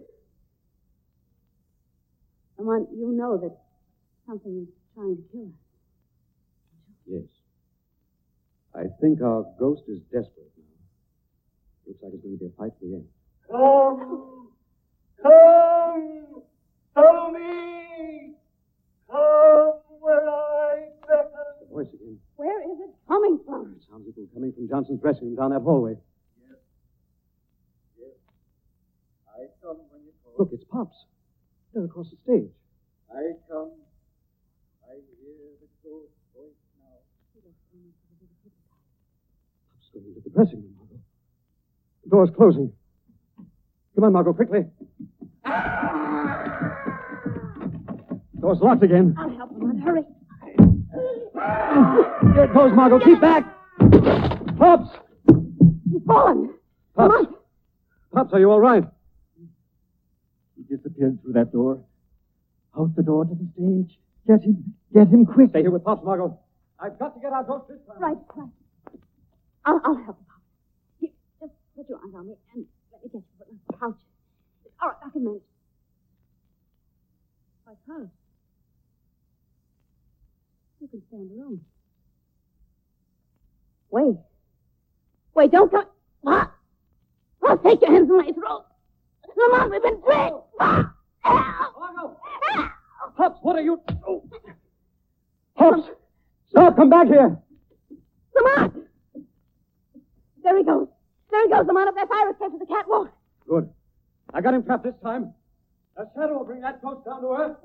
want 2.59 2.89
you 2.95 3.13
know 3.13 3.39
that 3.39 3.57
something 4.27 4.67
is 4.67 4.69
trying 4.95 5.17
to 5.17 5.23
kill 5.33 5.47
us. 5.47 5.53
Yes. 7.07 7.23
I 8.75 8.85
think 9.01 9.23
our 9.23 9.47
ghost 9.59 9.83
is 9.89 10.01
desperate 10.13 10.53
now. 10.59 11.87
Looks 11.87 12.03
like 12.03 12.13
it's 12.13 12.23
going 12.23 12.39
to 12.39 12.45
be 12.45 12.47
a 12.47 12.57
fight 12.59 12.79
to 12.81 12.87
the 12.87 12.95
end. 12.97 13.07
Come! 13.51 14.49
Come! 15.23 16.43
Follow 16.95 17.31
me! 17.33 18.35
Come 19.11 19.81
where 20.01 20.29
I 20.29 20.89
beckon! 21.01 21.31
The 21.61 21.67
voice 21.75 21.89
again. 21.95 22.19
Where 22.37 22.61
is 22.71 22.79
it 22.81 22.95
coming 23.09 23.41
from? 23.47 23.75
It 23.77 23.83
sounds 23.91 24.05
like 24.07 24.17
it 24.17 24.21
was 24.21 24.31
coming 24.35 24.53
from 24.53 24.68
Johnson's 24.79 25.01
dressing 25.01 25.27
room 25.27 25.35
down 25.35 25.51
that 25.51 25.63
hallway. 25.63 25.97
Yes. 26.39 26.55
Yes. 27.99 28.15
I 29.27 29.51
come 29.61 29.79
when 29.91 30.03
you 30.07 30.13
call. 30.23 30.35
Look, 30.39 30.51
it's 30.53 30.63
Pops. 30.71 30.95
They're 31.75 31.85
across 31.85 32.07
the 32.11 32.17
stage. 32.23 32.53
I 33.11 33.35
come. 33.51 33.73
I 34.87 34.95
hear 35.19 35.35
the 35.59 35.67
ghost 35.83 36.15
voice 36.31 36.55
now. 36.79 37.03
Pops 39.75 39.91
going 39.93 40.07
into 40.07 40.21
the 40.23 40.31
dressing 40.31 40.63
room, 40.63 40.75
Margot. 40.79 41.03
The 42.05 42.11
door's 42.11 42.31
closing. 42.37 42.73
Come 43.97 44.05
on, 44.05 44.13
Margot, 44.13 44.33
quickly. 44.33 44.61
Door's 48.41 48.61
locked 48.61 48.85
again. 48.85 49.17
I'll 49.19 49.29
help 49.31 49.51
him. 49.51 49.79
Hurry. 49.81 50.05
Here 52.33 52.45
it 52.45 52.55
goes, 52.55 52.73
Margot. 52.73 53.01
Keep 53.01 53.21
back. 53.21 54.38
Pops! 54.59 54.91
He's 55.91 56.03
fallen. 56.07 56.55
Pops! 56.97 57.13
Lamont. 57.15 57.37
Pops, 58.13 58.33
are 58.33 58.41
you 58.41 58.51
all 58.51 58.61
right? 58.61 58.85
He 60.57 60.77
disappeared 60.77 61.23
through 61.23 61.35
that 61.35 61.53
door. 61.53 61.85
Out 62.79 62.95
the 62.97 63.03
door 63.03 63.25
to 63.25 63.35
the 63.35 63.47
stage. 63.55 63.99
Get 64.27 64.43
him. 64.43 64.75
Get 64.93 65.09
him 65.09 65.25
quick. 65.27 65.51
Stay 65.51 65.63
here 65.63 65.71
with 65.71 65.85
Pops, 65.85 66.05
Margot. 66.05 66.39
I've 66.81 66.99
got 66.99 67.15
to 67.15 67.21
get 67.21 67.33
our 67.33 67.45
ghost 67.45 67.69
this 67.69 67.79
time. 67.87 68.01
Right, 68.01 68.17
right. 68.37 68.49
I'll, 69.65 69.81
I'll 69.85 70.05
help 70.05 70.19
you. 71.01 71.09
Here, 71.09 71.11
just 71.41 71.53
put 71.77 71.89
your 71.89 71.99
arms 71.99 72.15
on 72.15 72.27
me 72.27 72.35
and 72.55 72.67
let 72.93 73.03
me 73.03 73.09
get 73.11 73.15
you 73.15 73.25
put 73.39 73.49
in 73.49 73.59
the 73.67 73.77
pouch. 73.77 73.99
All 74.83 74.89
right, 74.89 74.99
I 75.07 75.11
can 75.11 75.25
manage. 75.25 75.43
Why, 77.65 77.75
Pops? 77.87 78.11
You 80.81 80.89
can 80.89 81.03
stand 81.09 81.31
alone. 81.33 81.61
Wait. 83.91 84.17
Wait, 85.39 85.53
don't 85.53 85.71
go. 85.71 85.85
What? 86.23 86.51
Oh, 87.45 87.57
take 87.59 87.81
your 87.81 87.93
hands 87.93 88.09
from 88.09 88.17
my 88.17 88.33
throat. 88.33 88.65
Lamont, 89.37 89.71
we've 89.71 89.81
been 89.81 90.03
tricked. 90.03 90.35
Ah! 90.59 90.93
Help! 91.21 92.67
Pops, 93.17 93.39
what 93.43 93.55
are 93.55 93.63
you... 93.63 93.81
Oh. 94.05 94.29
Pops! 95.57 95.91
Stop! 96.51 96.75
Come 96.75 96.91
back 96.91 97.07
here! 97.07 97.39
Lamont! 98.35 98.75
There 100.43 100.59
he 100.59 100.65
goes. 100.65 100.89
There 101.31 101.45
he 101.45 101.49
goes, 101.49 101.69
The 101.69 101.73
Lamont, 101.73 101.91
up 101.91 101.95
that 101.95 102.09
fire 102.09 102.31
escape 102.33 102.51
to 102.51 102.59
the 102.59 102.67
catwalk. 102.67 103.13
Good. 103.49 103.71
I 104.35 104.41
got 104.41 104.55
him 104.55 104.65
trapped 104.65 104.83
this 104.83 104.95
time. 105.05 105.35
A 105.99 106.07
shadow 106.17 106.39
will 106.39 106.47
bring 106.47 106.63
that 106.63 106.83
ghost 106.83 107.05
down 107.05 107.21
to 107.21 107.29
earth. 107.29 107.57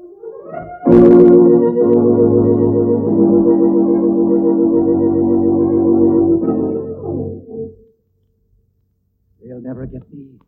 Never 9.64 9.86
get 9.86 10.02
me. 10.14 10.40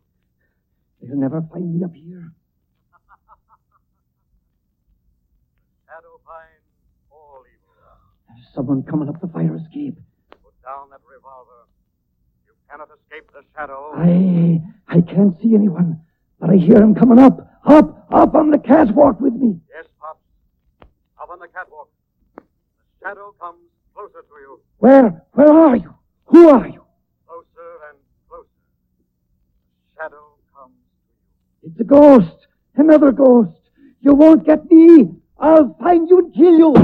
They'll 1.02 1.16
never 1.16 1.42
find 1.52 1.74
me 1.78 1.84
up 1.84 1.94
here. 1.94 2.32
Shadow 5.86 6.20
finds 6.26 6.64
all 7.10 7.42
evil. 7.48 7.74
There's 8.28 8.46
someone 8.54 8.82
coming 8.82 9.08
up 9.08 9.20
the 9.20 9.28
fire 9.28 9.54
escape. 9.56 9.98
Put 10.30 10.54
down 10.62 10.90
that 10.90 11.00
revolver. 11.10 11.66
You 12.46 12.52
cannot 12.70 12.88
escape 12.90 13.30
the 13.32 13.42
shadow. 13.54 13.92
I 13.96 14.60
I 14.88 15.00
can't 15.00 15.34
see 15.40 15.54
anyone, 15.54 16.00
but 16.40 16.50
I 16.50 16.56
hear 16.56 16.76
him 16.76 16.94
coming 16.94 17.18
up, 17.18 17.40
up, 17.64 18.06
up 18.10 18.34
on 18.34 18.50
the 18.50 18.58
catwalk 18.58 19.20
with 19.20 19.34
me. 19.34 19.58
Yes, 19.74 19.86
Pop. 20.00 20.20
Up 21.20 21.30
on 21.30 21.38
the 21.38 21.48
catwalk. 21.48 21.88
The 22.36 22.42
shadow 23.02 23.34
comes 23.40 23.58
closer 23.94 24.22
to 24.22 24.34
you. 24.40 24.60
Where 24.78 25.22
where 25.32 25.52
are 25.52 25.76
you? 25.76 25.94
Who 26.26 26.48
are 26.50 26.66
you? 26.68 26.82
Closer 27.26 27.70
and 27.90 27.98
closer. 28.28 28.48
The 29.96 30.02
shadow 30.02 30.24
comes 30.54 30.74
to 30.74 31.55
you. 31.55 31.55
It's 31.66 31.80
a 31.80 31.84
ghost. 31.84 32.46
Another 32.76 33.10
ghost. 33.10 33.58
You 34.00 34.14
won't 34.14 34.46
get 34.46 34.70
me. 34.70 35.10
I'll 35.38 35.76
find 35.80 36.08
you 36.08 36.18
and 36.20 36.34
kill 36.34 36.58
you. 36.58 36.74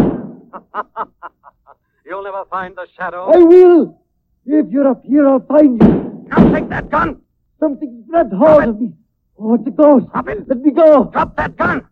You'll 2.04 2.24
never 2.24 2.44
find 2.50 2.74
the 2.74 2.86
shadow. 2.96 3.30
I 3.32 3.38
will. 3.38 4.02
If 4.44 4.66
you're 4.70 4.88
up 4.88 5.04
here, 5.04 5.28
I'll 5.28 5.46
find 5.46 5.80
you. 5.80 6.26
Now 6.28 6.52
take 6.52 6.68
that 6.70 6.90
gun. 6.90 7.20
Something's 7.60 8.04
grabbed 8.08 8.32
hold 8.32 8.64
of 8.64 8.80
me. 8.80 8.92
Oh, 9.38 9.54
it's 9.54 9.66
a 9.66 9.70
ghost. 9.70 10.06
Drop 10.10 10.28
it. 10.28 10.48
Let 10.48 10.58
me 10.58 10.72
go. 10.72 11.04
Drop 11.04 11.36
that 11.36 11.56
gun. 11.56 11.86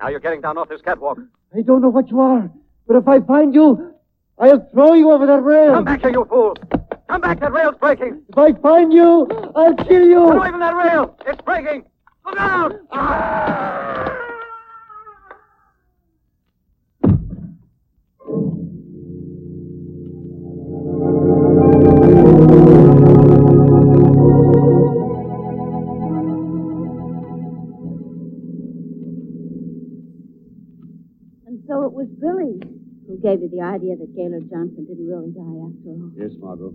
Now 0.00 0.08
you're 0.08 0.20
getting 0.20 0.40
down 0.40 0.58
off 0.58 0.68
this 0.68 0.82
catwalk. 0.82 1.18
I 1.56 1.62
don't 1.62 1.80
know 1.80 1.88
what 1.88 2.10
you 2.10 2.20
are, 2.20 2.50
but 2.86 2.96
if 2.96 3.08
I 3.08 3.20
find 3.20 3.54
you, 3.54 3.94
I'll 4.38 4.68
throw 4.72 4.94
you 4.94 5.12
over 5.12 5.26
that 5.26 5.40
rail. 5.42 5.74
Come 5.74 5.84
back 5.84 6.00
here, 6.00 6.10
you 6.10 6.24
fool. 6.28 6.56
Come 7.08 7.22
back. 7.22 7.40
That 7.40 7.52
rail's 7.52 7.76
breaking. 7.80 8.22
If 8.28 8.36
I 8.36 8.52
find 8.60 8.92
you, 8.92 9.26
I'll 9.56 9.74
kill 9.74 10.04
you. 10.04 10.26
Get 10.26 10.36
away 10.36 10.50
from 10.50 10.60
that 10.60 10.76
rail. 10.76 11.16
It's 11.26 11.40
breaking. 11.40 11.84
Look 12.26 12.38
out. 12.38 12.72
And 31.46 31.64
so 31.66 31.84
it 31.84 31.92
was 31.92 32.08
Billy 32.20 32.60
who 33.06 33.16
gave 33.22 33.40
you 33.40 33.48
the 33.48 33.62
idea 33.62 33.96
that 33.96 34.14
Gaylord 34.14 34.50
Johnson 34.50 34.84
didn't 34.84 35.08
really 35.08 35.30
die 35.32 35.40
after 35.40 35.88
all. 35.88 36.10
Yes, 36.14 36.32
Margot. 36.38 36.74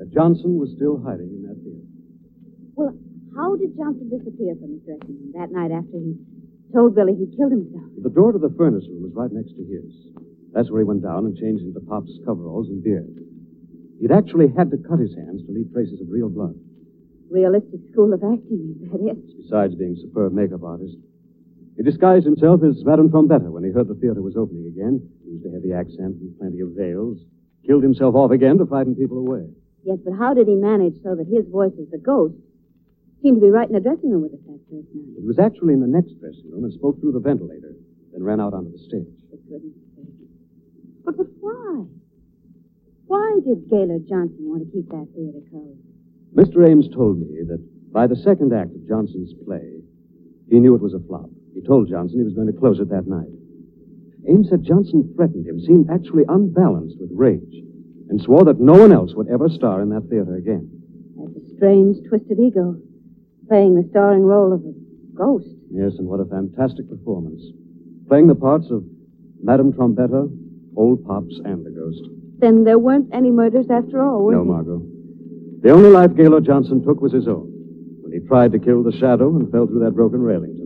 That 0.00 0.08
Johnson 0.16 0.56
was 0.56 0.72
still 0.72 0.96
hiding 0.96 1.28
in 1.28 1.44
that 1.44 1.60
theater. 1.60 1.84
Well, 2.72 2.96
how 3.36 3.52
did 3.60 3.76
Johnson 3.76 4.08
disappear 4.08 4.56
from 4.56 4.72
his 4.72 4.82
dressing 4.88 5.12
room 5.12 5.36
that 5.36 5.52
night 5.52 5.68
after 5.68 6.00
he 6.00 6.16
told 6.72 6.96
Billy 6.96 7.12
he 7.12 7.28
killed 7.36 7.52
himself? 7.52 7.84
The 8.00 8.08
door 8.08 8.32
to 8.32 8.40
the 8.40 8.48
furnace 8.56 8.88
room 8.88 9.04
was 9.04 9.12
right 9.12 9.28
next 9.28 9.52
to 9.60 9.64
his. 9.68 9.92
That's 10.56 10.72
where 10.72 10.80
he 10.80 10.88
went 10.88 11.04
down 11.04 11.28
and 11.28 11.36
changed 11.36 11.68
into 11.68 11.84
Pop's 11.84 12.16
coveralls 12.24 12.72
and 12.72 12.80
beard. 12.80 13.12
He'd 14.00 14.08
actually 14.08 14.48
had 14.48 14.72
to 14.72 14.80
cut 14.80 15.04
his 15.04 15.12
hands 15.12 15.44
to 15.44 15.52
leave 15.52 15.68
traces 15.68 16.00
of 16.00 16.08
real 16.08 16.32
blood. 16.32 16.56
Realistic 17.28 17.84
school 17.92 18.16
of 18.16 18.24
acting, 18.24 18.80
is 18.80 18.88
that 18.88 19.04
it? 19.04 19.20
Besides 19.44 19.76
being 19.76 20.00
a 20.00 20.00
superb 20.00 20.32
makeup 20.32 20.64
artist, 20.64 20.96
he 21.76 21.84
disguised 21.84 22.24
himself 22.24 22.64
as 22.64 22.80
Madame 22.88 23.12
Trombetta 23.12 23.52
when 23.52 23.68
he 23.68 23.70
heard 23.70 23.92
the 23.92 24.00
theater 24.00 24.24
was 24.24 24.40
opening 24.40 24.64
again, 24.64 25.04
used 25.28 25.44
a 25.44 25.52
heavy 25.52 25.76
accent 25.76 26.16
and 26.24 26.32
plenty 26.40 26.64
of 26.64 26.72
veils, 26.72 27.20
killed 27.68 27.84
himself 27.84 28.16
off 28.16 28.32
again 28.32 28.56
to 28.56 28.64
frighten 28.64 28.96
people 28.96 29.20
away. 29.20 29.44
Yes, 29.84 29.98
but 30.04 30.12
how 30.18 30.34
did 30.34 30.46
he 30.46 30.54
manage 30.54 31.00
so 31.02 31.14
that 31.14 31.26
his 31.26 31.48
voice 31.48 31.72
as 31.80 31.88
the 31.90 31.98
ghost 31.98 32.36
seemed 33.22 33.40
to 33.40 33.44
be 33.46 33.50
right 33.50 33.68
in 33.68 33.74
the 33.74 33.80
dressing 33.80 34.10
room 34.10 34.22
with 34.22 34.34
us 34.34 34.44
that 34.44 34.60
first 34.68 34.88
night? 34.92 35.16
He 35.16 35.26
was 35.26 35.38
actually 35.38 35.72
in 35.72 35.80
the 35.80 35.88
next 35.88 36.20
dressing 36.20 36.50
room 36.52 36.64
and 36.64 36.72
spoke 36.72 37.00
through 37.00 37.12
the 37.12 37.24
ventilator, 37.24 37.72
then 38.12 38.22
ran 38.22 38.40
out 38.40 38.52
onto 38.52 38.72
the 38.72 38.78
stage. 38.78 39.16
For 39.30 39.40
goodness 39.48 39.76
sake. 39.96 40.20
But, 41.04 41.16
but 41.16 41.26
why? 41.40 41.88
Why 43.06 43.40
did 43.40 43.68
Gaylord 43.70 44.06
Johnson 44.06 44.44
want 44.44 44.68
to 44.68 44.70
keep 44.70 44.88
that 44.92 45.08
theater 45.16 45.40
closed? 45.48 45.80
Mr. 46.36 46.68
Ames 46.68 46.88
told 46.94 47.18
me 47.18 47.40
that 47.48 47.58
by 47.90 48.06
the 48.06 48.16
second 48.16 48.52
act 48.52 48.76
of 48.76 48.86
Johnson's 48.86 49.32
play, 49.44 49.80
he 50.48 50.60
knew 50.60 50.74
it 50.74 50.82
was 50.82 50.94
a 50.94 51.00
flop. 51.08 51.30
He 51.54 51.60
told 51.60 51.88
Johnson 51.88 52.18
he 52.18 52.24
was 52.24 52.34
going 52.34 52.52
to 52.52 52.58
close 52.58 52.78
it 52.78 52.90
that 52.90 53.08
night. 53.08 53.32
Ames 54.28 54.48
said 54.50 54.62
Johnson 54.62 55.10
threatened 55.16 55.46
him, 55.46 55.58
seemed 55.58 55.90
actually 55.90 56.24
unbalanced 56.28 56.96
with 57.00 57.10
rage, 57.12 57.64
and 58.10 58.20
swore 58.20 58.44
that 58.44 58.60
no 58.60 58.74
one 58.74 58.92
else 58.92 59.14
would 59.14 59.28
ever 59.28 59.48
star 59.48 59.80
in 59.82 59.88
that 59.90 60.08
theater 60.10 60.34
again. 60.34 60.68
That's 61.16 61.36
a 61.36 61.56
strange, 61.56 61.96
twisted 62.08 62.38
ego, 62.38 62.76
playing 63.48 63.76
the 63.76 63.88
starring 63.90 64.22
role 64.24 64.52
of 64.52 64.60
a 64.60 64.72
ghost. 65.16 65.46
Yes, 65.70 65.92
and 65.98 66.08
what 66.08 66.20
a 66.20 66.24
fantastic 66.24 66.88
performance. 66.90 67.40
Playing 68.08 68.26
the 68.26 68.34
parts 68.34 68.66
of 68.70 68.82
Madame 69.42 69.72
Trombetta, 69.72 70.28
Old 70.76 71.04
Pops, 71.06 71.38
and 71.44 71.64
the 71.64 71.70
Ghost. 71.70 72.02
Then 72.38 72.64
there 72.64 72.78
weren't 72.78 73.08
any 73.14 73.30
murders 73.30 73.66
after 73.70 74.02
all, 74.02 74.24
were 74.24 74.32
No, 74.32 74.44
there? 74.44 74.52
Margot. 74.52 74.82
The 75.62 75.70
only 75.70 75.90
life 75.90 76.16
Gaylord 76.16 76.44
Johnson 76.44 76.82
took 76.84 77.00
was 77.00 77.12
his 77.12 77.28
own, 77.28 77.46
when 78.02 78.12
he 78.12 78.26
tried 78.26 78.52
to 78.52 78.58
kill 78.58 78.82
the 78.82 78.92
shadow 78.92 79.34
and 79.36 79.50
fell 79.52 79.66
through 79.66 79.80
that 79.84 79.94
broken 79.94 80.20
railing 80.20 80.56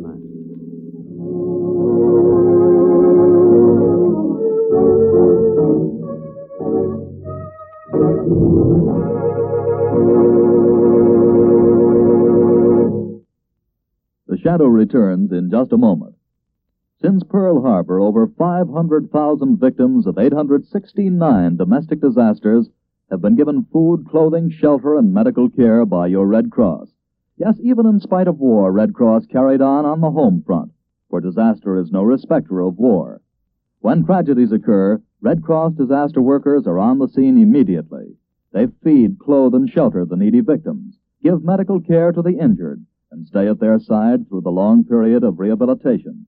Shadow 14.44 14.66
returns 14.66 15.32
in 15.32 15.48
just 15.48 15.72
a 15.72 15.78
moment. 15.78 16.16
Since 17.00 17.24
Pearl 17.24 17.62
Harbor, 17.62 17.98
over 17.98 18.26
500,000 18.26 19.56
victims 19.58 20.06
of 20.06 20.18
869 20.18 21.56
domestic 21.56 22.02
disasters 22.02 22.68
have 23.08 23.22
been 23.22 23.36
given 23.36 23.64
food, 23.72 24.06
clothing, 24.06 24.50
shelter, 24.50 24.96
and 24.96 25.14
medical 25.14 25.48
care 25.48 25.86
by 25.86 26.08
your 26.08 26.26
Red 26.26 26.50
Cross. 26.50 26.90
Yes, 27.38 27.58
even 27.62 27.86
in 27.86 28.00
spite 28.00 28.28
of 28.28 28.38
war, 28.38 28.70
Red 28.70 28.92
Cross 28.92 29.24
carried 29.28 29.62
on 29.62 29.86
on 29.86 30.02
the 30.02 30.10
home 30.10 30.42
front, 30.44 30.72
for 31.08 31.22
disaster 31.22 31.78
is 31.78 31.90
no 31.90 32.02
respecter 32.02 32.60
of 32.60 32.76
war. 32.76 33.22
When 33.80 34.04
tragedies 34.04 34.52
occur, 34.52 35.00
Red 35.22 35.42
Cross 35.42 35.72
disaster 35.72 36.20
workers 36.20 36.66
are 36.66 36.78
on 36.78 36.98
the 36.98 37.08
scene 37.08 37.38
immediately. 37.38 38.18
They 38.52 38.66
feed, 38.66 39.18
clothe, 39.18 39.54
and 39.54 39.70
shelter 39.70 40.04
the 40.04 40.16
needy 40.16 40.40
victims, 40.40 40.98
give 41.22 41.42
medical 41.42 41.80
care 41.80 42.12
to 42.12 42.20
the 42.20 42.38
injured, 42.38 42.84
and 43.14 43.28
stay 43.28 43.46
at 43.46 43.60
their 43.60 43.78
side 43.78 44.28
through 44.28 44.40
the 44.40 44.50
long 44.50 44.82
period 44.82 45.22
of 45.22 45.38
rehabilitation. 45.38 46.26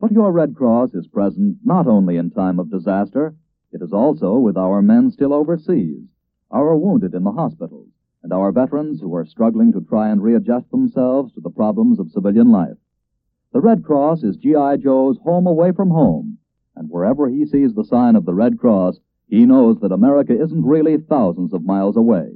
But 0.00 0.10
your 0.10 0.32
Red 0.32 0.56
Cross 0.56 0.92
is 0.94 1.06
present 1.06 1.58
not 1.62 1.86
only 1.86 2.16
in 2.16 2.32
time 2.32 2.58
of 2.58 2.68
disaster, 2.68 3.36
it 3.70 3.80
is 3.80 3.92
also 3.92 4.36
with 4.36 4.56
our 4.56 4.82
men 4.82 5.12
still 5.12 5.32
overseas, 5.32 6.02
our 6.50 6.76
wounded 6.76 7.14
in 7.14 7.22
the 7.22 7.30
hospitals, 7.30 7.90
and 8.24 8.32
our 8.32 8.50
veterans 8.50 9.00
who 9.00 9.14
are 9.14 9.24
struggling 9.24 9.72
to 9.72 9.82
try 9.82 10.08
and 10.08 10.20
readjust 10.20 10.68
themselves 10.72 11.32
to 11.34 11.40
the 11.40 11.48
problems 11.48 12.00
of 12.00 12.10
civilian 12.10 12.50
life. 12.50 12.76
The 13.52 13.60
Red 13.60 13.84
Cross 13.84 14.24
is 14.24 14.36
G.I. 14.36 14.78
Joe's 14.78 15.18
home 15.18 15.46
away 15.46 15.70
from 15.70 15.90
home, 15.90 16.38
and 16.74 16.90
wherever 16.90 17.28
he 17.28 17.46
sees 17.46 17.72
the 17.72 17.84
sign 17.84 18.16
of 18.16 18.24
the 18.24 18.34
Red 18.34 18.58
Cross, 18.58 18.98
he 19.28 19.46
knows 19.46 19.78
that 19.78 19.92
America 19.92 20.32
isn't 20.32 20.66
really 20.66 20.98
thousands 20.98 21.52
of 21.52 21.64
miles 21.64 21.96
away. 21.96 22.32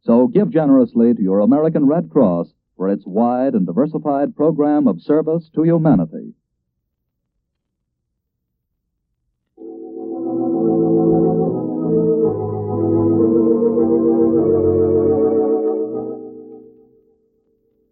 So 0.00 0.28
give 0.28 0.48
generously 0.48 1.12
to 1.12 1.22
your 1.22 1.40
American 1.40 1.84
Red 1.84 2.08
Cross 2.08 2.54
for 2.82 2.88
its 2.88 3.06
wide 3.06 3.54
and 3.54 3.64
diversified 3.64 4.34
program 4.34 4.88
of 4.88 5.00
service 5.00 5.48
to 5.54 5.62
humanity. 5.62 6.34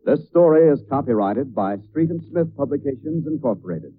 This 0.04 0.26
story 0.26 0.68
is 0.68 0.82
copyrighted 0.90 1.54
by 1.54 1.76
Street 1.88 2.10
and 2.10 2.20
Smith 2.28 2.48
Publications, 2.56 3.28
Incorporated. 3.28 3.94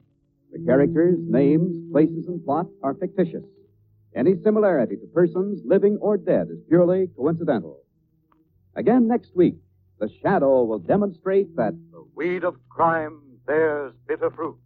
The 0.51 0.59
characters, 0.65 1.17
names, 1.21 1.89
places, 1.93 2.27
and 2.27 2.43
plot 2.43 2.67
are 2.83 2.95
fictitious. 2.95 3.45
Any 4.13 4.33
similarity 4.43 4.97
to 4.97 5.07
persons, 5.13 5.61
living 5.63 5.99
or 6.01 6.17
dead, 6.17 6.47
is 6.51 6.59
purely 6.67 7.07
coincidental. 7.15 7.79
Again 8.75 9.07
next 9.07 9.33
week, 9.37 9.55
the 10.01 10.09
shadow 10.23 10.63
will 10.63 10.79
demonstrate 10.79 11.55
that 11.55 11.73
The 11.91 12.03
weed 12.15 12.43
of 12.43 12.55
crime 12.69 13.21
bears 13.45 13.93
bitter 14.07 14.31
fruit. 14.31 14.57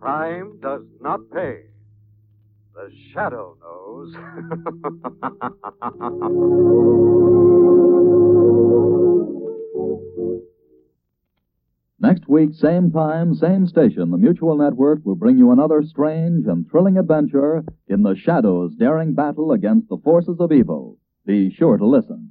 Crime 0.00 0.58
does 0.62 0.80
not 1.02 1.20
pay. 1.30 1.64
The 2.74 2.90
shadow 3.12 3.58
knows. 3.60 4.14
Next 12.02 12.26
week, 12.26 12.54
same 12.54 12.90
time, 12.90 13.34
same 13.34 13.66
station, 13.66 14.10
the 14.10 14.16
Mutual 14.16 14.56
Network 14.56 15.00
will 15.04 15.16
bring 15.16 15.36
you 15.36 15.50
another 15.50 15.82
strange 15.82 16.46
and 16.46 16.66
thrilling 16.70 16.96
adventure 16.96 17.62
in 17.88 18.02
the 18.02 18.16
Shadow's 18.16 18.74
daring 18.74 19.12
battle 19.12 19.52
against 19.52 19.90
the 19.90 19.98
forces 19.98 20.38
of 20.40 20.50
evil. 20.50 20.96
Be 21.26 21.52
sure 21.52 21.76
to 21.76 21.84
listen. 21.84 22.30